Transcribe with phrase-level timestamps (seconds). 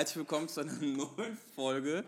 [0.00, 2.04] herzlich willkommen zu einer neuen Folge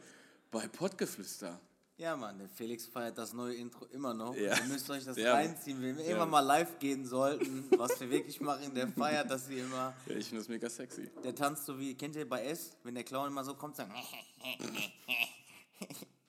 [0.50, 1.60] bei Pottgeflüster.
[1.98, 4.34] Ja, Mann, der Felix feiert das neue Intro immer noch.
[4.34, 4.56] Ja.
[4.56, 5.34] Ihr müsst euch das Ja.
[5.34, 5.76] reinziehen.
[5.82, 6.08] Wenn wir Ja.
[6.12, 9.92] irgendwann mal live gehen sollten, was wir wirklich machen, der feiert das wie immer.
[10.06, 11.10] Ja, ich finde das mega sexy.
[11.22, 13.92] Der tanzt so wie, kennt ihr bei S, wenn der Clown immer so kommt, sagt,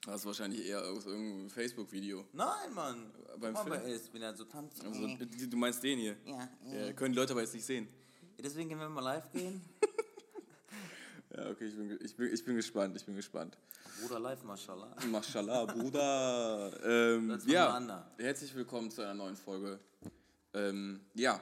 [0.04, 2.26] Das ist wahrscheinlich eher aus irgendeinem Facebook-Video.
[2.34, 3.10] nein, Mann.
[3.38, 3.68] Beim Film?
[3.70, 4.84] bei S, wenn er so tanzt.
[4.84, 6.16] Also, du meinst den hier?
[6.26, 7.88] ja, Ja, können die Leute aber jetzt nicht sehen.
[8.38, 9.62] Deswegen, wenn wir mal live gehen,
[11.36, 13.58] Ja, okay, ich bin, ich bin, ich bin gespannt, ich bin gespannt.
[14.00, 14.94] Bruder live, mashallah.
[15.10, 16.70] Mashallah, Bruder.
[16.84, 19.80] Ähm, ja, herzlich willkommen zu einer neuen Folge.
[20.52, 21.40] Ähm, ja,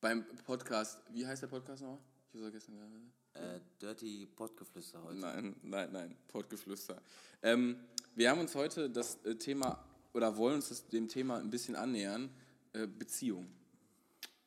[0.00, 1.98] beim Podcast, wie heißt der Podcast nochmal?
[2.32, 3.12] Ich hab's vergessen.
[3.34, 5.18] Äh, Dirty Pottgeflüster heute.
[5.18, 7.02] Nein, nein, nein, Pottgeflüster.
[7.42, 11.50] Ähm, wir haben uns heute das äh, Thema, oder wollen uns das, dem Thema ein
[11.50, 12.30] bisschen annähern,
[12.72, 13.46] äh, Beziehung.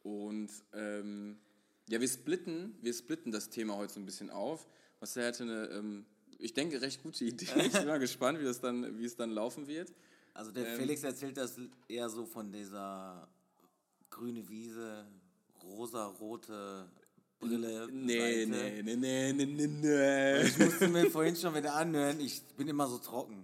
[0.01, 1.37] Und ähm,
[1.89, 4.67] ja, wir splitten, wir splitten das Thema heute so ein bisschen auf.
[4.99, 6.05] Marcel hatte eine, ähm,
[6.39, 7.47] ich denke, recht gute Idee.
[7.65, 9.93] Ich bin mal gespannt, wie, das dann, wie es dann laufen wird.
[10.33, 10.79] Also der Ähm.
[10.79, 13.27] Felix erzählt das eher so von dieser
[14.09, 15.05] grüne Wiese,
[15.63, 16.89] rosa-rote
[17.39, 17.87] Brille.
[17.91, 18.49] Nee, Seite.
[18.49, 20.41] nee, nee, nee, nee, nee, nee.
[20.43, 23.43] Ich musste mir vorhin schon wieder anhören, ich bin immer so trocken.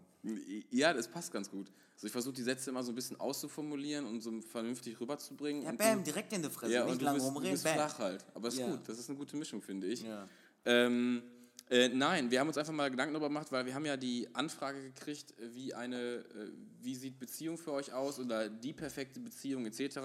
[0.69, 1.71] Ja, das passt ganz gut.
[1.95, 5.63] Also ich versuche die Sätze immer so ein bisschen auszuformulieren und so vernünftig rüberzubringen.
[5.63, 7.51] Ja, bam, du- direkt in die Fresse, Ja, nicht und du lange bist, du rumreden,
[7.53, 7.73] bist bam.
[7.73, 8.25] flach halt.
[8.33, 8.69] Aber ist Ja.
[8.69, 10.03] gut, das ist eine gute Mischung, finde ich.
[10.03, 10.27] Ja.
[10.65, 11.23] Ähm,
[11.69, 14.27] äh, nein, wir haben uns einfach mal Gedanken darüber gemacht, weil wir haben ja die
[14.33, 19.19] Anfrage gekriegt, äh, wie eine, äh, wie sieht Beziehung für euch aus oder die perfekte
[19.19, 19.99] Beziehung etc.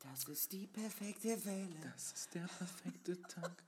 [0.00, 1.68] Das ist die perfekte Welle.
[1.92, 3.62] Das ist der perfekte Tag.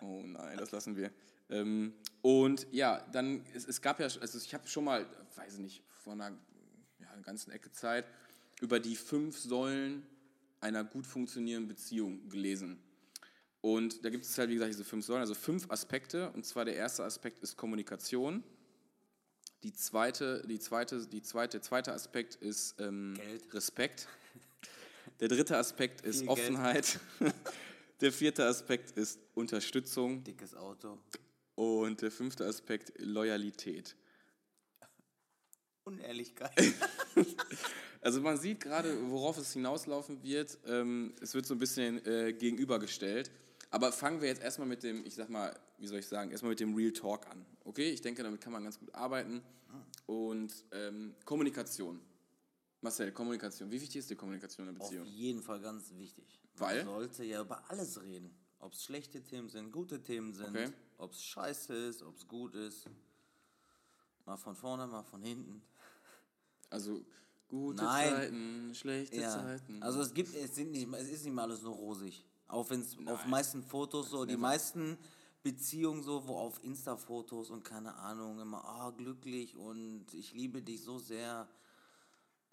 [0.00, 1.10] Oh nein, das lassen wir.
[1.50, 5.60] Ähm, und ja, dann, es, es gab ja, also ich habe schon mal, weiß ich
[5.60, 6.30] nicht, vor einer,
[6.98, 8.06] ja, einer ganzen Ecke Zeit
[8.60, 10.06] über die fünf Säulen
[10.60, 12.78] einer gut funktionierenden Beziehung gelesen.
[13.60, 16.30] Und da gibt es halt, wie gesagt, diese fünf Säulen, also fünf Aspekte.
[16.32, 18.42] Und zwar der erste Aspekt ist Kommunikation.
[19.62, 23.18] Die zweite, die zweite, die zweite, der zweite Aspekt ist ähm.
[23.50, 24.06] Respekt.
[25.20, 26.28] Der dritte Aspekt ist Viel.
[26.28, 27.00] Offenheit.
[28.00, 30.22] Der vierte Aspekt ist Unterstützung.
[30.22, 30.98] Dickes Auto.
[31.58, 33.96] Und der fünfte Aspekt Loyalität.
[35.84, 36.52] Unehrlichkeit.
[38.00, 40.56] Also man sieht gerade, worauf es hinauslaufen wird.
[40.66, 43.32] Ähm, es wird so ein bisschen äh, gegenübergestellt.
[43.70, 46.50] Aber fangen wir jetzt erstmal mit dem, ich sag mal, wie soll ich sagen, erstmal
[46.50, 47.44] mit dem Real Talk an.
[47.64, 49.42] Okay, ich denke, damit kann man ganz gut arbeiten.
[50.06, 52.00] Und ähm, Kommunikation.
[52.82, 53.68] Marcel, Kommunikation.
[53.72, 55.06] Wie wichtig ist die Kommunikation in der Auf Beziehung?
[55.08, 56.40] jeden Fall ganz wichtig.
[56.54, 56.84] Weil?
[56.84, 58.30] Man sollte ja über alles reden.
[58.60, 60.70] Ob es schlechte Themen sind, gute Themen sind, Okay.
[60.98, 62.88] Ob es scheiße ist, ob es gut ist.
[64.26, 65.62] Mal von vorne, mal von hinten.
[66.70, 67.04] Also
[67.48, 68.10] gute Nein.
[68.10, 69.30] Zeiten, schlechte Ja.
[69.30, 69.82] Zeiten.
[69.82, 72.24] Also es gibt, es sind nicht, es ist nicht mal alles nur rosig.
[72.46, 74.98] Auch wenn es auf meisten Fotos so, die meisten
[75.42, 80.82] Beziehungen so, wo auf Insta-Fotos und keine Ahnung immer, ah, glücklich und ich liebe dich
[80.82, 81.48] so sehr.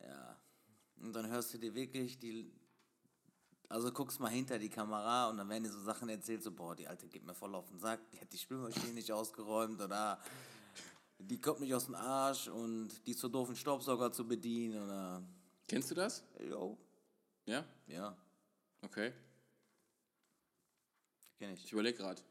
[0.02, 0.40] Ja.
[1.02, 2.52] Und dann hörst du dir wirklich die,
[3.70, 6.76] also guckst mal hinter die Kamera und dann werden dir so Sachen erzählt, so, boah,
[6.76, 10.20] die Alte geht mir voll auf den Sack, die hat die Spülmaschine nicht ausgeräumt oder
[11.20, 14.84] die kommt nicht aus dem Arsch und die ist so doof, einen Staubsauger zu bedienen
[14.84, 15.24] oder,
[15.68, 16.24] Kennst du das?
[16.40, 16.78] yo,
[17.46, 17.66] Ja?
[17.88, 18.16] ja,
[18.82, 19.14] Okay.
[21.40, 21.72] kenn Ich ich.
[21.74, 22.22] überlege gerade.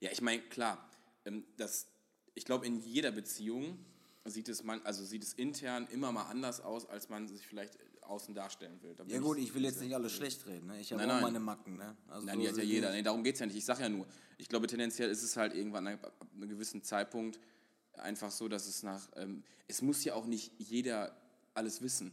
[0.00, 0.88] Ja, ich meine, klar,
[1.24, 1.86] ähm, das,
[2.34, 3.84] ich glaube, in jeder Beziehung
[4.24, 7.76] sieht es, man, also sieht es intern immer mal anders aus, als man sich vielleicht
[8.02, 8.94] außen darstellen will.
[8.94, 10.80] Da Ja gut, ich will jetzt nicht alles schlecht reden, ne?
[10.80, 11.22] Ich habe auch nein.
[11.22, 11.96] meine Macken, ne?
[12.08, 12.92] Also Nein, so die hat ja jeder.
[12.92, 13.56] Nee, darum geht es ja nicht.
[13.56, 14.06] Ich sage ja nur,
[14.38, 17.38] ich glaube, tendenziell ist es halt irgendwann ab einem gewissen Zeitpunkt
[17.94, 19.08] einfach so, dass es nach.
[19.16, 21.16] Ähm, es muss ja auch nicht jeder
[21.54, 22.12] alles wissen.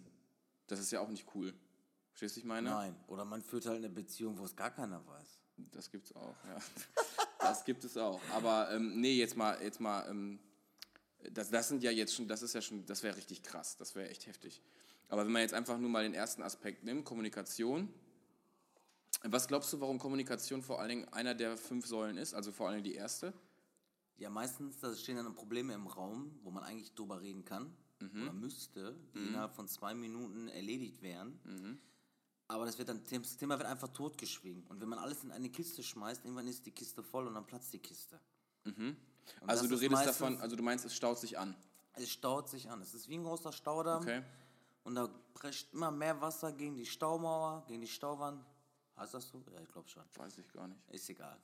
[0.68, 1.54] Das ist ja auch nicht cool.
[2.12, 2.70] Verstehst du, ich meine?
[2.70, 5.40] Nein, oder man führt halt eine Beziehung, wo es gar keiner weiß.
[5.72, 6.58] Das gibt's auch, ja.
[7.40, 8.20] Das gibt es auch.
[8.34, 10.40] Aber ähm, nee, jetzt mal, jetzt mal, ähm,
[11.32, 13.96] das, das sind ja jetzt schon, das ist ja schon, das wäre richtig krass, das
[13.96, 14.62] wäre echt heftig.
[15.10, 17.92] Aber wenn man jetzt einfach nur mal den ersten Aspekt nimmt, Kommunikation,
[19.24, 22.68] was glaubst du, warum Kommunikation vor allen Dingen einer der fünf Säulen ist, also vor
[22.68, 23.34] allen Dingen die erste?
[24.18, 28.22] Ja, meistens da stehen dann Probleme im Raum, wo man eigentlich drüber reden kann Mhm.
[28.24, 31.38] oder müsste, die innerhalb von zwei Minuten erledigt wären.
[31.44, 31.80] Mhm.
[32.48, 34.64] Aber das, wird dann, das Thema wird einfach totgeschwiegen.
[34.68, 37.46] Und wenn man alles in eine Kiste schmeißt, irgendwann ist die Kiste voll und dann
[37.46, 38.20] platzt die Kiste.
[38.64, 38.98] Und
[39.46, 41.56] Also du redest davon, also du meinst, es staut sich an.
[41.94, 42.82] Es staut sich an.
[42.82, 44.02] Es ist wie ein großer Staudamm.
[44.02, 44.24] Okay.
[44.84, 48.44] Und da prescht immer mehr Wasser gegen die Staumauer, gegen die Stauwand.
[48.98, 49.44] Heißt das so?
[49.54, 50.04] Ja, ich glaube schon.
[50.16, 50.80] Weiß ich gar nicht.
[50.90, 51.38] Ist egal.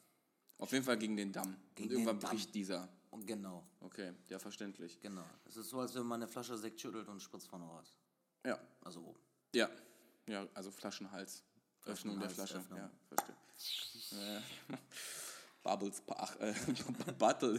[0.58, 1.56] Auf jeden Fall gegen den Damm.
[1.76, 2.30] Gegen Und irgendwann Damm.
[2.32, 2.88] bricht dieser.
[3.12, 5.00] Und genau, Okay, ja, verständlich.
[5.00, 5.24] genau.
[5.46, 7.96] Es ist so, als wenn man eine Flasche Sekt schüttelt und spritzt vorne raus.
[8.46, 9.20] Ja, Also oben.
[9.54, 9.70] ja.
[10.28, 11.44] Ja, also Flaschenhals.
[11.86, 12.60] Öffnung der Flasche.
[12.62, 12.80] Flaschenhalsöffnung.
[12.80, 12.92] Ja,
[14.10, 14.44] verstehe.
[15.66, 16.54] Bubbles, ach, äh,
[17.18, 17.58] Buttle,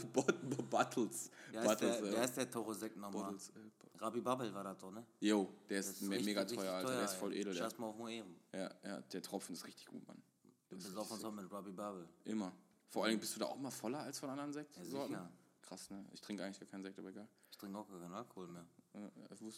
[0.70, 1.30] Buttles.
[1.50, 3.24] Wer ist, der, äh, ist der Torosek nochmal?
[3.24, 5.04] Buttles, äh, Rabi Bubble war das doch, ne?
[5.18, 6.92] Jo, der ist, Das me- richtig- mega richtig teuer, Alter.
[6.94, 7.52] Der ist voll edel.
[7.52, 8.38] Scheiß mal auf Moeben.
[8.52, 10.22] Ja, ja, der Tropfen ist richtig gut, Mann.
[10.68, 12.08] Du bist auch uns mit Rabi Bubble.
[12.24, 12.52] Immer.
[12.88, 14.90] Vor allen Dingen bist du da auch mal voller als von anderen Sektsorten?
[14.90, 15.28] sicher.
[15.62, 16.04] Krass, ne?
[16.12, 17.26] Ich trinke eigentlich gar keinen Sekt, aber egal.
[17.50, 18.64] Ich trinke auch gar keinen Alkohol mehr.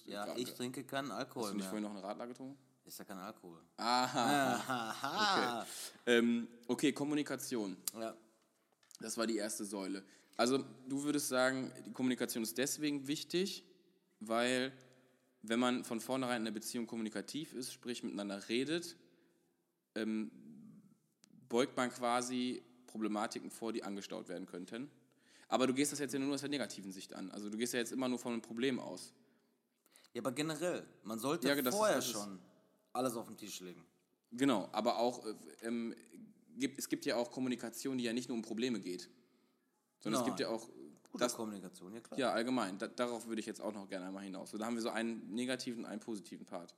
[0.07, 1.69] Ja, gar- ich trinke keinen Alkohol Hast du nicht mehr.
[1.71, 2.59] vorhin noch einen Radler getrunken?
[2.87, 3.61] Ist ja kein Alkohol.
[3.77, 4.65] Aha.
[4.67, 5.67] Haha.
[6.07, 7.77] Ähm, okay, Kommunikation.
[7.99, 8.17] Ja.
[9.01, 10.03] Das war die erste Säule.
[10.37, 10.59] Also
[10.89, 13.65] du würdest sagen, die Kommunikation ist deswegen wichtig,
[14.21, 14.73] weil
[15.43, 18.97] wenn man von vornherein in einer Beziehung kommunikativ ist, sprich miteinander redet,
[19.95, 20.31] ähm,
[21.49, 24.91] beugt man quasi Problematiken vor, die angestaut werden könnten.
[25.49, 27.31] Aber du gehst das jetzt ja nur aus der negativen Sicht an.
[27.31, 29.15] Also du gehst ja jetzt immer nur von einem Problem aus.
[30.13, 32.39] Ja, aber generell, man sollte Ja, vorher ist- schon
[32.93, 33.85] alles auf den Tisch legen.
[34.33, 35.95] Genau, aber auch, äh, ähm,
[36.59, 39.09] gibt, es gibt ja auch Kommunikation, die ja nicht nur um Probleme geht,
[40.01, 40.37] sondern es Nein.
[40.37, 40.69] gibt ja auch
[41.11, 42.19] Gute das, Kommunikation, ja klar.
[42.21, 42.79] Ja, allgemein.
[42.79, 44.51] Da, darauf würde ich jetzt auch noch gerne einmal hinaus.
[44.51, 46.75] So, da haben wir so einen negativen, einen positiven Part.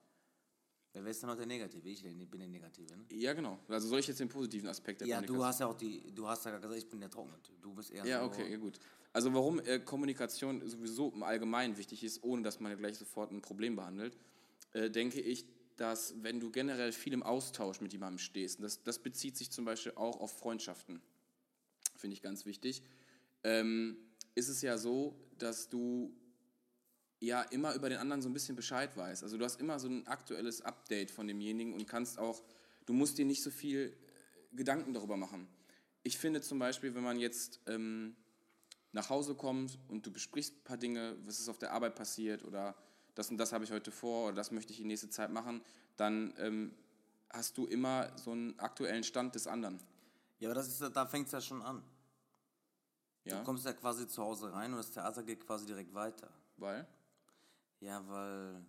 [0.93, 1.89] Wer ist denn noch der Negative?
[1.89, 3.05] Ich bin der Negative, ne?
[3.13, 3.59] Ja, genau.
[3.69, 5.49] Also soll ich jetzt den positiven Aspekt der Ja, du Kommunikation?
[5.49, 7.61] hast ja auch die, du hast ja gesagt, ich bin der trockene Typ.
[7.63, 8.27] Du bist eher Ja, so.
[8.27, 8.79] okay, ja, gut.
[9.13, 13.41] Also warum äh, Kommunikation sowieso im Allgemeinen wichtig ist, ohne dass man gleich sofort ein
[13.41, 14.17] Problem behandelt,
[14.73, 15.45] äh, denke ich,
[15.81, 19.65] dass wenn du generell viel im Austausch mit jemandem stehst, das, das bezieht sich zum
[19.65, 21.01] Beispiel auch auf Freundschaften,
[21.97, 22.83] finde ich ganz wichtig,
[23.45, 23.97] ähm,
[24.35, 26.15] ist es ja so, dass du
[27.19, 29.23] ja immer über den anderen so ein bisschen Bescheid weißt.
[29.23, 32.43] Also du hast immer so ein aktuelles Update von demjenigen und kannst auch,
[32.85, 33.97] du musst dir nicht so viel
[34.53, 35.49] äh, Gedanken darüber machen.
[36.03, 38.17] Ich finde zum Beispiel, wenn man jetzt ähm,
[38.93, 42.45] nach Hause kommt und du besprichst ein paar Dinge, was ist auf der Arbeit passiert
[42.45, 42.77] oder
[43.15, 45.63] das und das habe ich heute vor oder das möchte ich in nächster Zeit machen,
[45.97, 46.75] dann ähm,
[47.31, 49.79] hast du immer so einen aktuellen Stand des anderen.
[50.39, 51.83] Ja, aber das ist, da fängt es ja schon an.
[53.25, 56.31] Ja, Du kommst ja quasi zu Hause rein und das Theater geht quasi direkt weiter.
[56.57, 56.87] weil?
[57.81, 58.65] Ja, weil.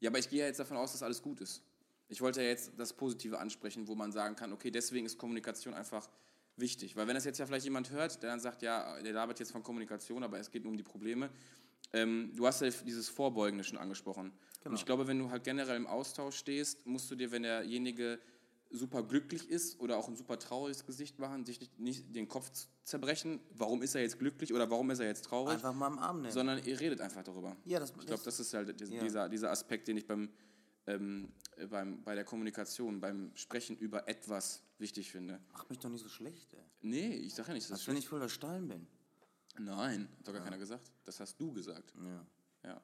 [0.00, 1.62] Ja, aber ich gehe ja jetzt davon aus, dass alles gut ist.
[2.08, 5.74] Ich wollte ja jetzt das Positive ansprechen, wo man sagen kann, okay, deswegen ist Kommunikation
[5.74, 6.08] einfach
[6.56, 6.96] wichtig.
[6.96, 9.52] Weil wenn das jetzt ja vielleicht jemand hört, der dann sagt, ja, der labert jetzt
[9.52, 11.30] von Kommunikation, aber es geht nur um die Probleme.
[11.92, 14.32] Ähm, du hast ja dieses Vorbeugende schon angesprochen.
[14.64, 18.20] Und ich glaube, wenn du halt generell im Austausch stehst, musst du dir, wenn derjenige
[18.70, 22.50] super glücklich ist oder auch ein super trauriges Gesicht machen, sich nicht, nicht den Kopf
[22.84, 25.98] zerbrechen, warum ist er jetzt glücklich oder warum ist er jetzt traurig, Einfach mal am
[25.98, 26.32] Arm nehmen.
[26.32, 27.56] sondern ihr redet einfach darüber.
[27.64, 29.02] Ja, das- ich glaube, das- ist halt dis- ja.
[29.02, 30.28] dieser, dieser Aspekt, den ich beim,
[30.86, 35.40] ähm, äh, beim, bei der Kommunikation, beim Sprechen über etwas wichtig finde.
[35.52, 36.60] Mach mich doch nicht so schlecht, ey.
[36.82, 38.86] Nee, ich sage ja nicht, dass Als das wenn ich voll der Stein bin.
[39.58, 40.90] Nein, hat doch gar keiner gesagt.
[41.04, 41.92] Das hast du gesagt.
[42.00, 42.26] Ja.
[42.70, 42.82] Ja.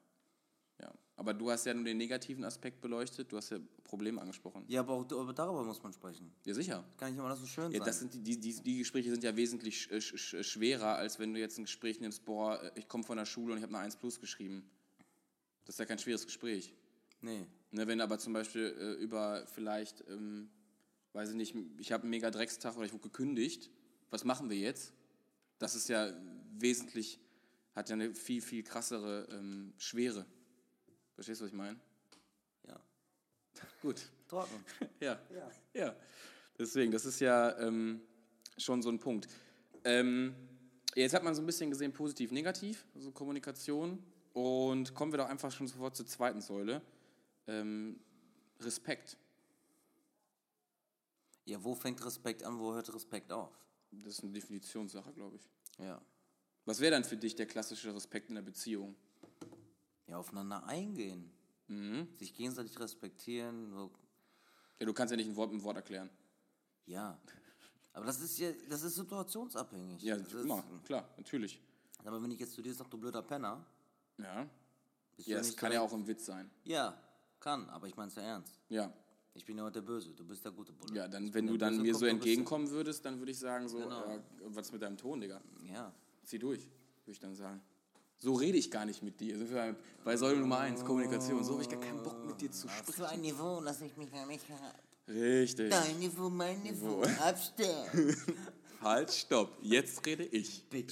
[0.81, 0.93] ja.
[1.17, 4.65] Aber du hast ja nur den negativen Aspekt beleuchtet, du hast ja Probleme angesprochen.
[4.69, 6.33] Ja, aber auch aber darüber muss man sprechen.
[6.45, 6.85] Ja, sicher.
[6.97, 7.87] Kann nicht immer alles so schön Ja, sein.
[7.87, 11.19] das sind die, die, die, die Gespräche sind ja wesentlich sch, sch, sch, schwerer, als
[11.19, 13.63] wenn du jetzt ein Gespräch nimmst, boah, äh, ich komme von der Schule und ich
[13.65, 14.69] habe eine 1 plus geschrieben.
[15.65, 16.75] Das ist ja kein schweres Gespräch.
[17.21, 17.47] nee.
[17.71, 20.49] Ne, wenn aber zum Beispiel äh, über vielleicht, ähm,
[21.13, 23.69] weiß ich nicht, ich habe einen mega Dreckstag oder ich wurde gekündigt,
[24.11, 24.93] was machen wir jetzt?
[25.59, 26.13] Das ist ja
[26.61, 27.21] wesentlich,
[27.75, 30.27] hat ja eine viel, viel krassere ähm, Schwere.
[31.15, 31.79] Verstehst du, was ich meine?
[32.67, 32.81] Ja.
[33.83, 34.09] Gut.
[34.29, 34.65] Trocken.
[35.01, 35.21] Ja.
[35.73, 35.95] Ja.
[36.59, 38.01] Deswegen, das ist ja ähm,
[38.57, 39.29] schon so ein Punkt.
[39.85, 40.35] Ähm,
[40.95, 44.03] jetzt hat man so ein bisschen gesehen, positiv, negativ, also Kommunikation.
[44.33, 46.83] Und kommen wir doch einfach schon sofort zur zweiten Säule.
[47.47, 48.01] Ähm,
[48.61, 49.17] Respekt.
[51.45, 53.53] Ja, wo fängt Respekt an, wo hört Respekt auf?
[53.91, 55.49] Das ist eine Definitionssache, glaube ich.
[55.79, 56.01] Ja.
[56.65, 58.95] Was wäre dann für dich der klassische Respekt in der Beziehung?
[60.07, 61.31] Ja, aufeinander eingehen.
[61.69, 62.09] Mhm.
[62.17, 63.73] Sich gegenseitig respektieren.
[64.79, 66.11] Ja, du kannst ja nicht ein Wort mit Wort erklären.
[66.87, 67.19] Ja.
[67.93, 70.03] Aber das ist ja, das ist situationsabhängig.
[70.03, 71.61] Ja, das ist, immer, klar, natürlich.
[72.05, 73.65] Aber wenn ich jetzt zu dir sage, du blöder Penner,
[74.19, 74.47] Ja,
[75.19, 76.51] ja das kann ja auch ein Witz sein.
[76.65, 76.99] Ja,
[77.41, 78.59] kann, aber ich mein's ja ernst.
[78.69, 78.93] Ja,
[79.35, 80.95] Ich bin ja heute der Böse, du bist der gute Bulle.
[80.97, 83.79] ja dann, Ich wenn du dann mir so entgegenkommen würdest, dann würde ich sagen, so,
[83.79, 84.11] Genau.
[84.11, 85.41] äh, was mit deinem Ton, Digga?
[85.65, 85.93] Ja.
[86.25, 87.61] Zieh durch, würde ich dann sagen.
[88.19, 89.39] So rede ich gar nicht mit dir.
[89.39, 91.45] Wir bei- Säule Nummer 1, Kommunikation.
[91.45, 93.05] So habe ich gar keinen Bock mit dir zu sprechen.
[93.05, 94.79] ein Niveau lasse ich mich gar nicht herab.
[95.09, 95.71] Richtig.
[95.71, 97.91] Dein Niveau, mein Niveau, Abstand.
[98.81, 99.59] Halt, stopp.
[99.61, 100.65] Jetzt rede ich.
[100.73, 100.87] Ey.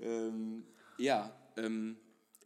[0.00, 0.64] ähm,
[0.98, 1.96] ja, ähm,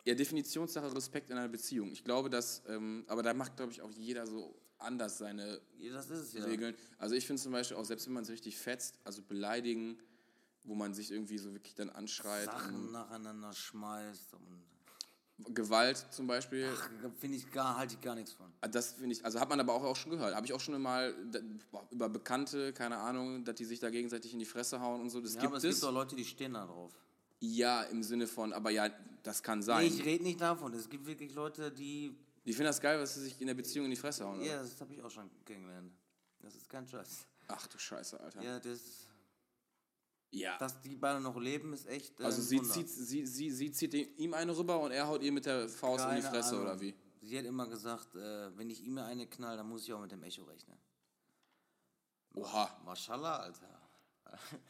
[0.04, 1.90] ja, Definitionssache Respekt in einer Beziehung.
[1.90, 5.98] Ich glaube, dass, ähm, aber da macht, glaube ich, auch jeder so anders seine Ja,
[5.98, 6.44] es ja.
[6.44, 6.74] Regeln.
[6.98, 9.98] Also ich finde zum Beispiel auch, selbst wenn man sich richtig fetzt, also beleidigen,
[10.64, 12.44] wo man sich irgendwie so wirklich dann anschreit.
[12.46, 16.68] Sachen nacheinander schmeißt und Gewalt zum Beispiel.
[17.18, 18.52] Finde ich gar, halte ich gar nichts von.
[18.60, 20.34] Ah, Das finde ich, also hat man aber auch, auch schon gehört.
[20.34, 21.14] Habe ich auch schon mal
[21.90, 25.18] über Bekannte, keine Ahnung, dass die sich da gegenseitig in die Fresse hauen und so.
[25.20, 25.76] Das Ja, gibt aber es es.
[25.76, 26.92] gibt auch Leute, die stehen da drauf.
[27.40, 28.90] ja, im Sinne von, aber ja,
[29.22, 29.86] das kann Nee, sein.
[29.86, 30.74] ich rede nicht davon.
[30.74, 32.14] Es gibt wirklich Leute, die.
[32.44, 34.40] die finden das geil, was sie sich in der Beziehung in die Fresse hauen.
[34.40, 34.46] Oder?
[34.46, 35.90] Ja, das habe ich auch schon kennengelernt.
[36.40, 37.24] Das ist kein Scheiß.
[37.48, 38.42] Ach du Scheiße, Alter.
[38.42, 39.06] Ja, das.
[40.32, 40.56] Ja.
[40.58, 42.20] Dass die beide noch leben, ist echt.
[42.20, 45.32] Äh, also sie zieht, sie, sie, sie zieht ihm eine rüber und er haut ihr
[45.32, 46.62] mit der Faust in die Keine Fresse Ahnung.
[46.62, 46.94] oder wie?
[47.22, 50.12] Sie hat immer gesagt, äh, wenn ich ihm eine knall, dann muss ich auch mit
[50.12, 50.78] dem Echo rechnen.
[52.34, 52.80] Oha.
[52.84, 53.80] Maschallah, Alter.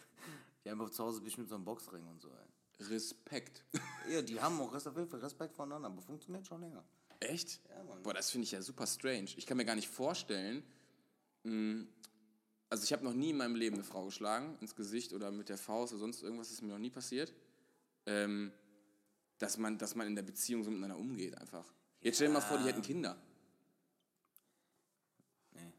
[0.65, 2.29] Die haben auch zu Hause bestimmt so einen Boxring und so.
[2.29, 2.87] Ey.
[2.87, 3.65] Respekt.
[4.11, 6.83] Ja, die haben auch Respekt, Respekt voneinander, aber funktioniert schon länger.
[7.21, 7.61] Echt?
[7.69, 8.03] Ja, Mann.
[8.03, 9.29] Boah, das finde ich ja super strange.
[9.37, 10.63] Ich kann mir gar nicht vorstellen.
[11.45, 11.85] mh,
[12.71, 15.49] Also ich habe noch nie in meinem Leben eine Frau geschlagen, ins Gesicht oder mit
[15.49, 17.33] der Faust oder sonst irgendwas, ist mir noch nie passiert.
[18.07, 18.53] Ähm,
[19.39, 21.65] dass, man, dass man in der Beziehung so miteinander umgeht einfach.
[22.01, 23.21] Jetzt stell dir mal vor, die hätten Kinder.
[25.53, 25.73] Nee.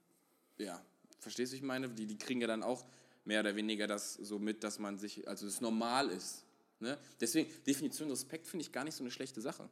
[0.57, 0.83] Ja,
[1.19, 1.89] verstehst du, ich meine?
[1.89, 2.85] Die, die kriegen ja dann auch
[3.23, 6.43] mehr oder weniger das so mit, dass man sich, also es normal ist.
[6.79, 6.97] Ne?
[7.19, 9.69] Deswegen, Definition Respekt finde ich gar nicht so eine schlechte Sache.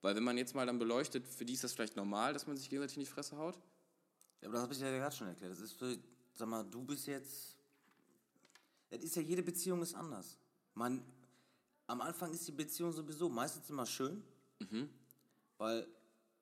[0.00, 2.56] Weil wenn man jetzt mal dann beleuchtet, für die ist das vielleicht normal, dass man
[2.56, 3.56] sich gegenseitig in die Fresse haut.
[4.40, 5.52] Ja, aber das habe ich ja gerade schon erklärt.
[5.52, 5.96] Das ist für,
[6.34, 7.56] sag mal, du bist jetzt.
[8.90, 10.36] Das ist ja, jede Beziehung ist anders.
[10.74, 11.02] Man,
[11.86, 14.22] am Anfang ist die Beziehung sowieso meistens immer schön,
[15.58, 15.86] weil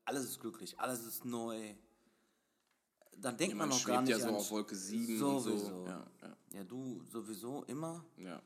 [0.04, 1.74] alles ist glücklich, alles ist neu.
[3.16, 5.52] Dann denkt man Man noch gar nicht ja so an auf Wolke 7 Sowieso.
[5.52, 5.86] und so.
[5.86, 8.04] Ja, ja, Ja, du sowieso immer.
[8.16, 8.40] ja.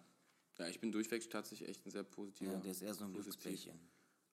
[0.58, 3.12] ja, ich bin durchweg tatsächlich echt ein sehr positiver, Ja, der ist eher so ein
[3.12, 3.78] Glückspärchen.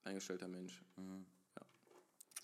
[0.03, 0.81] eingestellter Mensch.
[0.97, 1.25] Mhm.
[1.55, 1.65] Ja.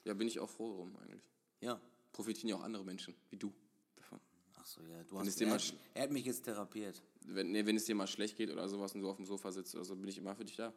[0.05, 1.27] ja, bin ich auch froh drum eigentlich.
[1.61, 1.79] Ja.
[2.13, 3.51] Profitieren ja auch andere Menschen, wie du,
[4.67, 5.03] so, ja.
[5.03, 7.01] Du hast, er, hat, er hat mich jetzt therapiert.
[7.25, 9.51] Wenn, nee, wenn es dir mal schlecht geht oder sowas und du auf dem Sofa
[9.51, 10.73] sitzt oder so, bin ich immer für dich da.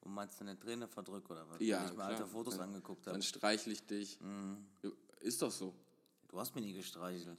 [0.00, 1.60] Und meinst du eine Träne verdrückt oder was?
[1.60, 2.62] Ja, Weil ich mir alte Fotos Ja.
[2.62, 3.12] angeguckt habe.
[3.14, 4.18] Dann streichle ich dich.
[4.20, 4.66] Mhm.
[5.20, 5.74] Ist doch so.
[6.28, 7.38] Du hast mich nie gestreichelt.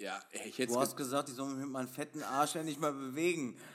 [0.00, 2.80] Ja, ich hätte Du hast gesagt, ich soll mich mit meinem fetten Arsch ja nicht
[2.80, 3.56] mal bewegen.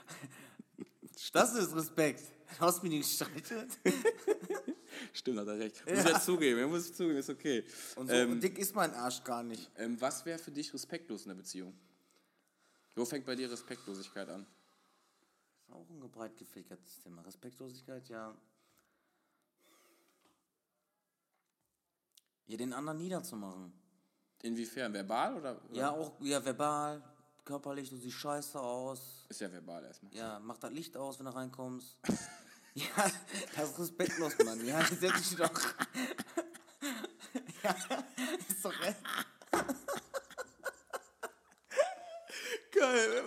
[1.32, 2.22] Das ist Respekt.
[2.58, 3.78] Du hast mich nicht gestreichelt.
[5.12, 5.84] Stimmt, hat er recht.
[5.86, 7.64] Muss ja zugeben, ja, muss ich zugeben, ist okay.
[7.96, 9.70] Und so ähm, dick ist mein Arsch gar nicht.
[9.76, 11.74] ähm, was wäre für dich respektlos in der Beziehung?
[12.94, 14.46] Wo fängt bei dir Respektlosigkeit an?
[15.66, 17.22] Das ist auch ein breit gefächertes Thema.
[17.22, 18.34] Respektlosigkeit, ja.
[22.46, 23.72] Ja, den anderen niederzumachen.
[24.42, 24.92] Inwiefern?
[24.92, 25.64] Verbal oder?
[25.64, 25.76] oder?
[25.76, 27.02] Ja, auch ja, verbal,
[27.44, 29.24] körperlich, du siehst scheiße aus.
[29.28, 30.14] Ist ja verbal erstmal.
[30.14, 31.96] Ja, mach das Licht aus, wenn du reinkommst.
[32.74, 33.10] ja,
[33.56, 34.64] das ist respektlos, Mann.
[34.66, 35.60] Ja, setz dich doch.
[37.62, 37.76] ja,
[38.48, 38.98] ist doch recht.
[42.72, 43.22] Geil.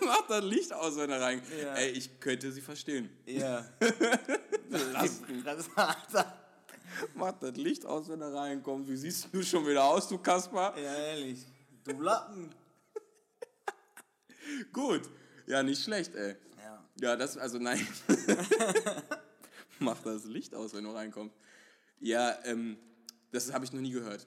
[0.00, 1.42] Mach das Licht aus, wenn er rein.
[1.60, 1.74] Ja.
[1.74, 3.10] Ey, ich könnte sie verstehen.
[3.26, 3.64] Ja.
[4.68, 5.42] Lassen.
[5.44, 6.46] Das Alter.
[7.14, 8.88] Mach das Licht aus, wenn er reinkommt.
[8.88, 10.78] Wie siehst du schon wieder aus, du Kaspar?
[10.78, 11.44] Ja, ehrlich.
[11.84, 12.54] Du Lappen.
[14.72, 15.02] Gut.
[15.46, 16.36] Ja, nicht schlecht, ey.
[17.00, 17.10] Ja.
[17.10, 17.86] Ja, das, also nein.
[19.78, 21.34] Mach das Licht aus, wenn du reinkommst.
[22.00, 22.76] Ja, ähm,
[23.30, 24.26] das habe ich noch nie gehört.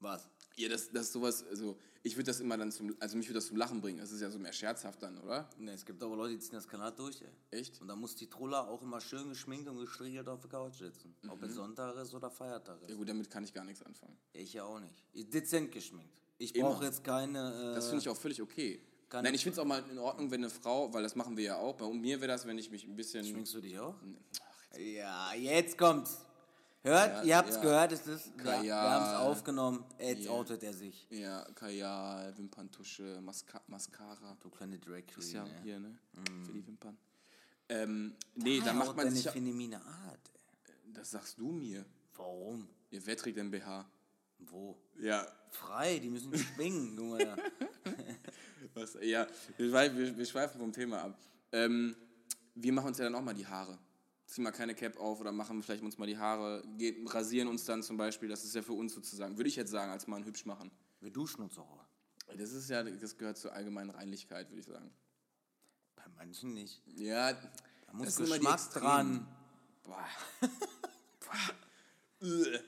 [0.00, 0.28] Was?
[0.56, 3.34] Ja, das, das ist sowas, also ich würde das immer dann zum, also mich würde
[3.38, 3.98] das zum Lachen bringen.
[3.98, 5.48] Das ist ja so mehr scherzhaft dann, oder?
[5.58, 7.28] Ne, es gibt aber Leute, die ziehen das Kanal durch, ey.
[7.58, 7.80] Echt?
[7.80, 11.14] Und da muss die Troller auch immer schön geschminkt und gestriegelt auf der Couch sitzen.
[11.28, 11.44] Ob Mhm.
[11.48, 12.96] es Sonntag ist oder Feiertag Ja ist.
[12.96, 14.16] gut, damit kann ich gar nichts anfangen.
[14.32, 15.04] Ich ja auch nicht.
[15.12, 16.14] Ich- Dezent geschminkt.
[16.38, 17.72] Ich brauche jetzt keine.
[17.72, 18.80] Äh, Das finde ich auch völlig okay.
[19.08, 21.36] Kann Nein, ich- finde es auch mal in Ordnung, wenn eine Frau, weil das machen
[21.36, 23.24] wir ja auch, bei mir wäre das, wenn ich mich ein bisschen...
[23.24, 23.94] Schminkst du dich auch?
[24.76, 26.18] Ja, jetzt kommt's.
[26.82, 27.60] Hört, Ja, ihr habt's ja.
[27.62, 28.26] gehört, es ist.
[28.26, 28.90] Ja, wir Kajal.
[28.90, 29.84] haben's aufgenommen.
[29.98, 30.30] Jetzt Ja.
[30.30, 31.06] outet er sich.
[31.10, 34.36] Ja, Kajal, Wimperntusche, Masca Mascara.
[34.40, 35.18] Du kleine Drag Queen.
[35.18, 35.50] Ist ja ey.
[35.64, 35.98] hier, ne?
[36.46, 36.96] Für die Wimpern.
[37.68, 40.20] Ähm, nee, da Ah, macht man sich ja, feminine Art.
[40.68, 40.92] Ey.
[40.92, 41.84] Das sagst du mir.
[42.14, 42.68] Warum?
[42.90, 43.84] Ja, wer trägt denn BH?
[44.38, 44.78] Wo?
[45.00, 47.36] Ja, Frei, die müssen schwingen, Junge.
[48.80, 51.18] was, ja wir, schweifen- wir, wir schweifen vom Thema ab.
[51.52, 51.96] Ähm,
[52.54, 53.78] wir machen uns ja dann auch mal die Haare.
[54.26, 57.64] Ziehen mal keine Cap auf oder machen vielleicht uns mal die Haare, gehen, rasieren uns
[57.64, 58.28] dann zum Beispiel.
[58.28, 60.70] Das ist ja für uns sozusagen, würde ich jetzt sagen, als Mann hübsch machen.
[61.00, 61.84] Wir duschen uns auch.
[62.36, 64.90] Das ist ja, das gehört zur allgemeinen Reinlichkeit, würde ich sagen.
[65.96, 66.82] Bei manchen nicht.
[66.96, 69.26] Ja, Da muss das Geschmack dran.
[69.82, 70.04] Boah.
[72.20, 72.58] Boah.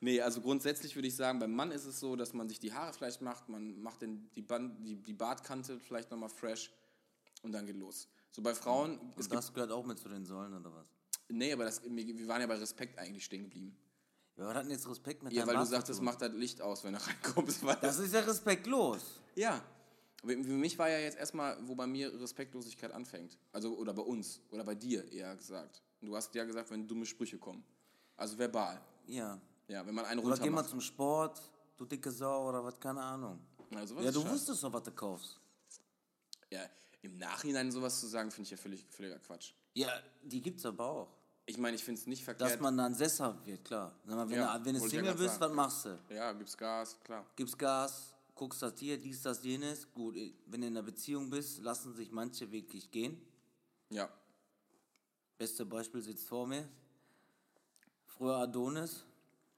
[0.00, 2.72] Nee, also grundsätzlich würde ich sagen, beim Mann ist es so, dass man sich die
[2.72, 6.70] Haare vielleicht macht, man macht den, die, Band, die, die Bartkante vielleicht nochmal fresh
[7.42, 8.08] und dann geht los.
[8.32, 10.86] So bei Frauen, es Und gibt, das gehört auch mit zu den Säulen, oder was?
[11.28, 13.76] nee, aber das, wir waren ja bei Respekt eigentlich stehen geblieben.
[14.36, 16.04] Ja, was hat denn jetzt Respekt mit Ja, weil du Bart zu sagtest, tun?
[16.06, 17.62] mach das Licht aus, wenn reinkommt.
[17.64, 19.02] Weil Das ist ja respektlos.
[19.34, 19.62] Ja.
[20.22, 23.38] Für mich war ja jetzt erstmal, wo bei mir Respektlosigkeit anfängt.
[23.52, 24.40] Also, oder bei uns.
[24.50, 25.82] Oder bei dir, eher gesagt.
[26.00, 27.62] Du hast ja gesagt, wenn dumme Sprüche kommen.
[28.16, 28.80] Also verbal.
[29.06, 29.40] Ja.
[29.70, 31.40] Ja, wenn man einen Oder runter geh mal zum Sport,
[31.76, 33.38] du dicke Sau oder was, keine Ahnung.
[33.70, 34.32] Ja, sowas Ja, du scheiße.
[34.34, 35.38] wusstest doch, was du kaufst.
[36.50, 36.62] Ja,
[37.02, 39.52] im Nachhinein sowas zu sagen, finde ich ja völlig, völliger Quatsch.
[39.74, 39.88] Ja,
[40.22, 41.08] die gibt's aber auch.
[41.46, 42.50] Ich meine, ich finde es nicht verkehrt.
[42.50, 43.94] Dass man dann sesshaft wird, klar.
[44.06, 45.40] Mal, wenn, Ja, du, wenn du Single bist, sagen.
[45.40, 46.14] was machst du?
[46.14, 47.24] ja, gibt's Gas, klar.
[47.36, 49.88] Gibst Gas, guckst das hier, dies, das, jenes.
[49.92, 53.20] Gut, wenn du in einer Beziehung bist, lassen sich manche wirklich gehen.
[53.90, 54.08] Ja.
[55.38, 56.68] Beste Beispiel sitzt vor mir.
[58.06, 59.04] Früher Adonis,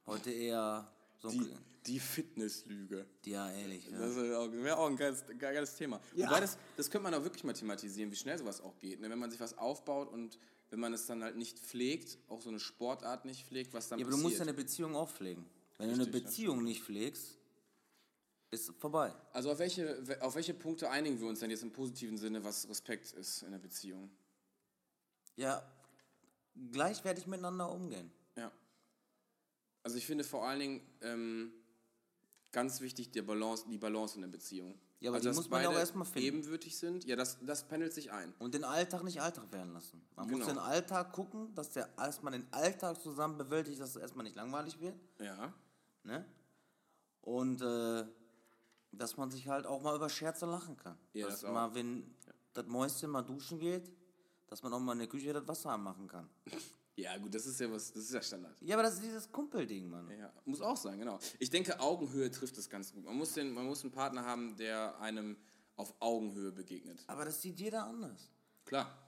[0.07, 1.31] heute eher so.
[1.31, 1.55] Die,
[1.87, 3.07] die Fitnesslüge.
[3.25, 3.89] ja, ehrlich.
[3.89, 3.99] Ja.
[3.99, 6.01] Das wäre auch, ein geiles, geiles Thema.
[6.15, 6.29] Ja.
[6.29, 9.01] Wobei, das, das könnte man auch wirklich mal thematisieren, wie schnell sowas auch geht.
[9.01, 9.11] Ne?
[9.11, 10.39] Wenn man sich was aufbaut und
[10.71, 13.99] wenn man es dann halt nicht pflegt, auch so eine Sportart nicht pflegt, was dann
[13.99, 14.31] Ja, aber du passiert.
[14.31, 15.45] musst deine Beziehung auch pflegen.
[15.79, 16.27] Wenn du eine Richtig, ja.
[16.29, 17.37] Beziehung nicht pflegst,
[18.51, 19.13] ist vorbei.
[19.33, 22.69] also auf welche, auf welche Punkte einigen wir uns denn jetzt im positiven Sinne, was
[22.69, 24.11] Respekt ist in der Beziehung?
[25.37, 25.63] Ja,
[26.71, 28.13] gleichwertig miteinander umgehen.
[29.83, 29.85] Ja.
[29.85, 31.53] Also ich finde vor allen Dingen ähm,
[32.53, 34.79] ganz wichtig die Balance, die Balance in der Beziehung.
[35.01, 36.27] Ja, aber also, die dass muss man ja auch erstmal finden.
[36.29, 38.33] ebenwürdig sind, ja, das, das pendelt sich ein.
[38.39, 40.01] Und den Alltag nicht Alltag werden lassen.
[40.15, 40.39] Man Genau.
[40.39, 44.37] muss den Alltag gucken, dass der erstmal den Alltag zusammen bewältigt, dass es erstmal nicht
[44.37, 44.95] langweilig wird.
[45.21, 45.53] Ja.
[46.05, 46.25] Ne?
[47.23, 48.05] Und äh,
[48.93, 50.97] dass man sich halt auch mal über Scherze lachen kann.
[51.15, 51.55] Ja, dass das auch.
[51.55, 52.15] mal, wenn
[52.53, 53.91] das Mäuschen mal duschen geht,
[54.47, 56.29] dass man auch mal in der Küche das Wasser anmachen kann.
[56.95, 58.55] Ja, gut, das ist ja was, das ist ja Standard.
[58.61, 60.11] Ja, aber das ist dieses Kumpelding, Mann.
[60.11, 61.19] Ja, muss auch sein, genau.
[61.39, 63.05] Ich denke, Augenhöhe trifft es ganz gut.
[63.05, 65.37] Man muss, den, man muss einen Partner haben, der einem
[65.77, 67.03] auf Augenhöhe begegnet.
[67.07, 68.31] Aber das sieht jeder anders.
[68.67, 68.99] Klar.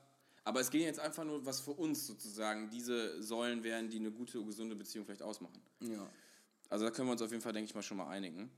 [0.44, 4.10] Aber es geht jetzt einfach nur, was für uns sozusagen diese Säulen wären, die eine
[4.10, 5.60] gute, gesunde Beziehung vielleicht ausmachen.
[5.80, 6.08] Ja.
[6.68, 8.50] Also da können wir uns auf jeden Fall, denke ich mal, schon mal einigen.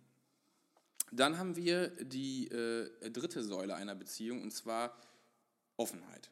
[1.12, 4.97] Dann haben wir die äh, dritte Säule einer Beziehung und zwar
[5.76, 6.30] Offenheit.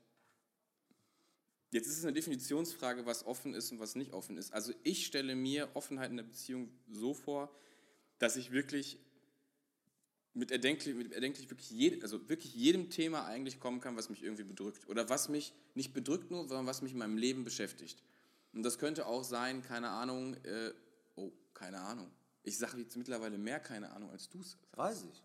[1.74, 4.52] Jetzt ist es eine Definitionsfrage, was offen ist und was nicht offen ist.
[4.54, 7.52] Also ich stelle mir Offenheit in der Beziehung so vor,
[8.20, 8.96] dass ich wirklich
[10.34, 14.22] mit erdenklich, mit erdenklich wirklich, jed, also wirklich jedem Thema eigentlich kommen kann, was mich
[14.22, 14.88] irgendwie bedrückt.
[14.88, 18.04] Oder was mich nicht bedrückt nur, sondern was mich in meinem Leben beschäftigt.
[18.52, 20.72] Und das könnte auch sein, keine Ahnung, äh,
[21.16, 22.08] oh, keine Ahnung.
[22.44, 24.56] Ich sage jetzt mittlerweile mehr keine Ahnung, als du es.
[24.76, 25.24] Weiß ich.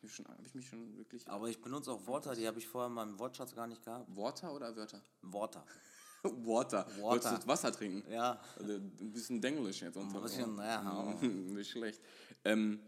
[0.00, 1.28] Habe ich, mich schon- hab ich mich schon wirklich...
[1.28, 4.14] Aber ich benutze auch Worte, die habe ich vorher in meinem Wortschatz gar nicht gehabt.
[4.16, 5.02] Worte oder Wörter?
[5.22, 5.62] Worte.
[6.22, 6.86] Water.
[6.86, 7.02] Water.
[7.02, 8.10] Wolltest du Wasser trinken?
[8.10, 8.40] Ja.
[8.58, 9.96] Also ein bisschen Denglisch jetzt.
[9.96, 11.14] Unter Ein bisschen, ja.
[11.22, 12.00] Nicht schlecht.
[12.44, 12.80] Ähm,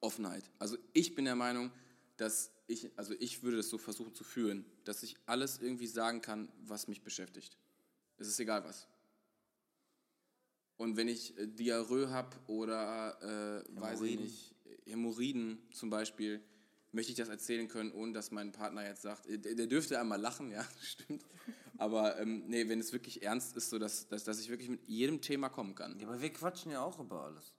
[0.00, 0.50] Offenheit.
[0.58, 1.70] Also ich bin der Meinung,
[2.16, 6.20] dass ich, also ich würde das so versuchen zu führen, dass ich alles irgendwie sagen
[6.20, 7.56] kann, was mich beschäftigt.
[8.18, 8.88] Es ist egal was.
[10.76, 14.54] Und wenn ich äh, Diarrhoe habe oder, äh, weiß ich nicht,
[14.86, 16.42] Hämorrhoiden zum Beispiel,
[16.92, 20.20] möchte ich das erzählen können, ohne dass mein Partner jetzt sagt, äh, der, dürfte einmal
[20.20, 21.24] lachen, ja, stimmt.
[21.78, 24.86] Aber ähm, nee, wenn es wirklich ernst ist, so dass, dass, dass ich wirklich mit
[24.86, 25.98] jedem Thema kommen kann.
[25.98, 27.54] Ja, aber wir quatschen ja auch über alles.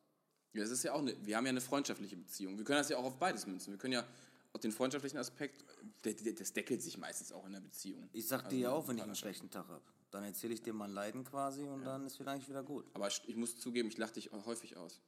[0.54, 2.58] Ja, das ist ja auch eine, wir haben ja eine freundschaftliche Beziehung.
[2.58, 3.74] Wir können das ja auch auf beides münzen.
[3.74, 4.08] Wir können ja
[4.54, 5.66] auch den freundschaftlichen Aspekt,
[6.04, 8.08] das deckelt sich meistens auch in der Beziehung.
[8.14, 9.82] Ich sag Also dir ja in auch, wenn ich einen schlechten Tag habe.
[10.12, 12.86] Dann erzähle ich dir mein Leiden quasi und dann ist wieder eigentlich wieder gut.
[12.94, 15.02] Aber ich, ich muss zugeben, ich lache dich häufig aus.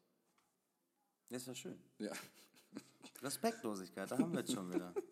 [1.29, 1.79] Das ist ja schön.
[1.99, 2.11] Ja.
[3.21, 4.93] Respektlosigkeit, da haben wir jetzt schon wieder.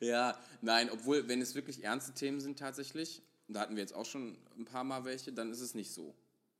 [0.00, 4.06] Ja, nein, obwohl, wenn es wirklich ernste Themen sind tatsächlich, da hatten wir jetzt auch
[4.06, 6.14] schon ein paar Mal welche, dann ist es nicht so.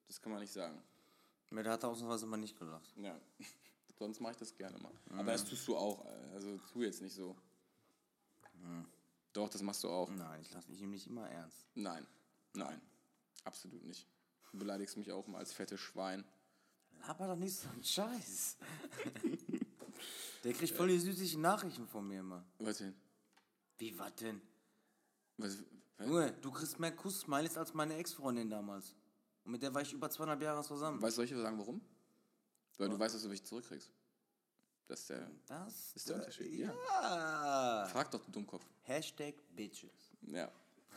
[0.07, 0.81] Das kann man nicht sagen.
[1.51, 2.95] Mir hat ausnahmsweise mal nicht gelacht.
[2.97, 3.19] Ja.
[3.99, 4.93] Sonst mache ich das gerne mal.
[5.11, 6.05] Aber das tust du auch.
[6.35, 7.37] Also tu jetzt nicht so.
[9.33, 10.11] Doch, das machst du auch.
[10.11, 11.67] Nein, ich lasse mich ihm nicht immer ernst.
[11.75, 12.07] Nein,
[12.55, 12.81] nein,
[13.45, 14.07] absolut nicht.
[14.51, 16.25] Du beleidigst mich auch immer als fettes Schwein.
[17.07, 18.57] Laber doch nicht so einen Scheiß.
[20.45, 22.45] Der kriegt voll die süßlichen Nachrichten von mir immer.
[22.59, 22.95] Was denn?
[23.79, 24.41] Wie, was denn?
[25.37, 25.59] Was,
[25.99, 26.07] was?
[26.07, 28.95] Junge, du kriegst mehr Kuss-Smileys als meine Ex-Freundin damals.
[29.45, 31.01] Und mit der war ich über zweieinhalb Jahre zusammen.
[31.01, 31.81] Weißt du, soll ich sagen, warum?
[32.79, 33.91] Weil du weißt, dass du mich zurückkriegst.
[34.89, 35.31] Das ist der.
[35.47, 37.87] Das Ist der Unterschied, Ja.
[37.87, 38.65] Frag doch, du Dummkopf.
[38.83, 40.11] Hashtag Bitches.
[40.23, 40.51] Ja.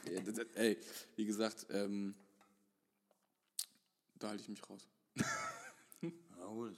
[0.05, 0.21] ja
[0.55, 0.77] ey,
[1.15, 2.15] wie gesagt, ähm,
[4.15, 4.87] da halte ich mich raus.
[6.45, 6.77] Na gut.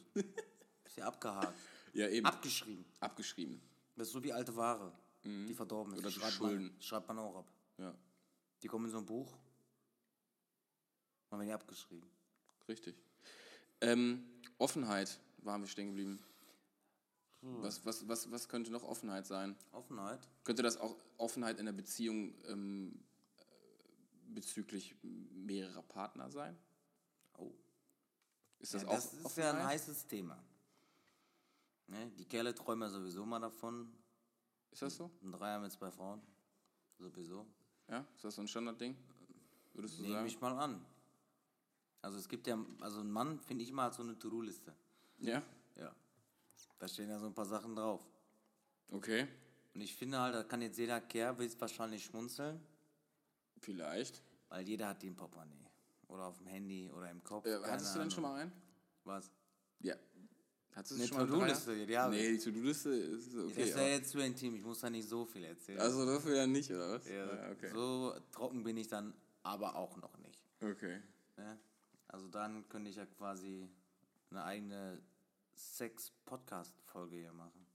[0.86, 1.54] Ist ja abgehakt.
[1.94, 2.28] Ja, eben.
[2.28, 2.86] Abgeschrieben.
[3.00, 3.60] Abgeschrieben.
[3.96, 4.92] Das ist so wie alte Ware,
[5.24, 6.00] die verdorben ist.
[6.00, 6.68] Oder Die schreibt Schulden.
[6.68, 7.52] Man, schreibt man auch ab.
[7.80, 7.96] Ja,
[8.62, 9.36] Die kommen in so ein Buch.
[11.30, 12.08] Dann werden die abgeschrieben.
[12.68, 12.96] richtig.
[13.82, 14.28] Ähm,
[14.60, 16.20] Offenheit waren wir stehen geblieben.
[17.42, 19.56] Was, was, was, was könnte noch Offenheit sein?
[19.72, 20.20] Offenheit.
[20.44, 23.00] Könnte das auch Offenheit in der Beziehung ähm,
[23.38, 23.44] äh,
[24.36, 26.56] bezüglich mehrerer Partner sein?
[28.60, 30.42] Ist das Ja, auch das ist ja ein heißes Thema.
[31.88, 32.12] Ne?
[32.18, 33.92] Die Kerle träumen ja sowieso mal davon.
[34.72, 35.10] Ist das so?
[35.22, 36.22] Ein Dreier mit zwei Frauen.
[36.98, 37.46] Sowieso.
[37.88, 38.96] Ja, ist das so ein Standardding?
[39.74, 40.28] Würdest du Nehme sagen?
[40.28, 40.86] ich mal an.
[42.02, 44.74] Also es gibt ja, also ein Mann, finde ich immer, hat so eine To-Do-Liste.
[45.20, 45.42] Ja,
[45.76, 45.96] Ja.
[46.80, 48.02] Da stehen ja so ein paar Sachen drauf.
[48.92, 49.28] okay,
[49.74, 52.60] Und ich finde halt, da kann jetzt jeder Kerl will wahrscheinlich schmunzeln,
[53.60, 54.22] vielleicht.
[54.50, 55.67] weil jeder hat im Portemonnaie.
[56.08, 57.46] Oder auf dem Handy oder im Kopf.
[57.46, 58.52] Äh, hattest du denn schon mal einen?
[59.04, 59.32] Was?
[59.80, 59.96] Ja.
[60.72, 63.54] Hattest du Eine schon mal To-Do-Liste, ja, Nee, die To-Do-Liste ist okay.
[63.56, 65.80] das ist ja jetzt zu intim, ich muss da nicht so viel erzählen.
[65.80, 67.08] also dafür ja nicht, oder was?
[67.10, 67.72] ja, okay.
[67.74, 70.44] So trocken bin ich dann aber auch noch nicht.
[70.62, 71.02] Okay.
[71.36, 71.58] Ne?
[72.08, 73.68] Also dann könnte ich ja quasi
[74.30, 75.02] eine eigene
[75.56, 77.66] Sex-Podcast-Folge hier machen.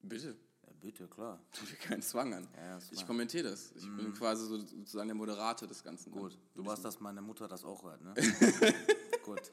[0.00, 0.36] Bitte.
[0.64, 1.40] Ja, bitte, klar.
[1.52, 2.48] Tu dir keinen Zwang an.
[2.56, 3.72] Ja, ich kommentiere das.
[3.74, 6.12] Ich bin quasi so, sozusagen der Moderator des Ganzen.
[6.12, 8.14] Gut, du weißt, dass meine Mutter das auch hört, ne?
[9.24, 9.52] Gut.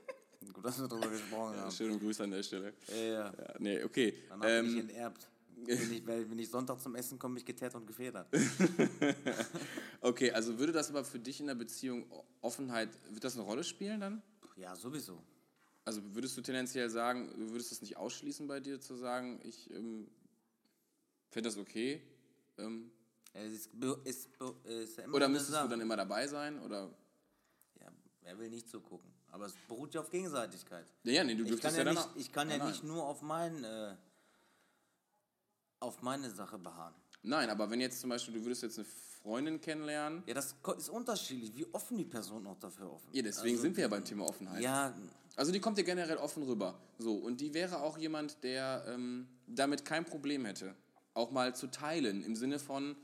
[0.54, 1.72] Gut, dass wir darüber gesprochen Ja, haben.
[1.72, 2.74] schöne Grüße an der Stelle.
[2.88, 3.26] Ja, ja.
[3.26, 4.14] Ja, nee, okay.
[4.30, 5.28] Dann habe ich Ähm, enterbt.
[5.62, 8.28] Wenn ich, wenn ich Sonntag zum Essen komme, bin ich geteert und gefedert.
[10.02, 12.06] okay, also würde das aber für dich in der Beziehung
[12.42, 14.22] Offenheit, wird das eine Rolle spielen dann?
[14.56, 15.22] Ja, sowieso.
[15.86, 19.70] Also würdest du tendenziell sagen, du würdest das nicht ausschließen bei dir, zu sagen, ich
[19.72, 20.08] ähm,
[21.30, 22.02] finde das okay?
[22.58, 22.92] Ähm,
[23.34, 23.70] Ja, Es ist,
[24.06, 24.30] ist,
[24.66, 26.60] ist ja oder müsstest du dann immer dabei sein?
[26.62, 26.90] Oder?
[27.80, 27.88] Ja,
[28.22, 29.12] wer will nicht zugucken?
[29.32, 30.86] Aber es beruht ja auf Gegenseitigkeit.
[31.04, 32.84] Ja, ja, nee, du Ich dürftest kann ja, ja, nicht, ich kann ja Nein, nicht
[32.84, 33.96] nur auf, mein, äh,
[35.80, 36.96] auf meine Sache beharren.
[37.22, 38.88] Nein, aber wenn jetzt zum Beispiel, du würdest jetzt eine
[39.22, 43.52] Freundin kennenlernen, Ja, das ist unterschiedlich, wie offen die Person auch dafür offen ja, deswegen
[43.56, 44.62] also, sind wir ja beim Thema Offenheit.
[44.62, 44.96] Ja,
[45.36, 46.80] Also die kommt dir generell offen rüber.
[46.98, 50.76] So, und die wäre auch jemand, der ähm, damit kein Problem hätte.
[51.20, 52.96] Auch mal zu teilen, im Sinne von,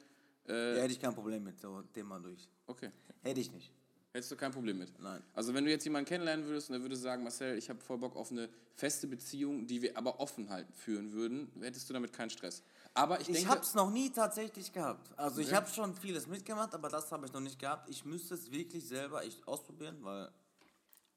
[0.46, 2.48] da hätte ich kein Problem mit, so Thema durch.
[2.68, 2.90] okay,
[3.24, 3.74] Hätte ich nicht.
[4.14, 4.98] hättest du kein Problem mit.
[5.00, 5.22] Nein.
[5.34, 7.98] Also wenn du jetzt jemanden kennenlernen würdest und der würde sagen, Marcel, ich habe voll
[7.98, 12.14] Bock auf eine feste Beziehung, die wir aber offen halt führen würden, hättest du damit
[12.14, 12.64] keinen Stress.
[12.94, 15.12] Aber ich, Ich denke, habe es noch nie tatsächlich gehabt.
[15.18, 15.56] Also ich Okay.
[15.58, 17.90] habe schon vieles mitgemacht, aber das habe ich noch nicht gehabt.
[17.90, 20.30] Ich müsste es wirklich selber echt ausprobieren, weil...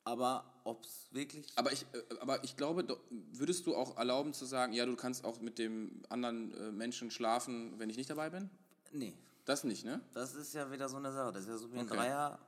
[0.08, 1.46] Aber ob es wirklich...
[1.56, 2.86] aber ich, äh, aber ich glaube,
[3.32, 7.10] würdest du auch erlauben zu sagen, ja, du kannst auch mit dem anderen äh, Menschen
[7.10, 8.48] schlafen, wenn ich nicht dabei bin?
[8.92, 10.00] Nee, Das nicht, ne?
[10.14, 11.32] das ist ja wieder so eine Sache.
[11.32, 11.96] Das ist ja so wie ein Okay.
[11.96, 12.38] Dreier.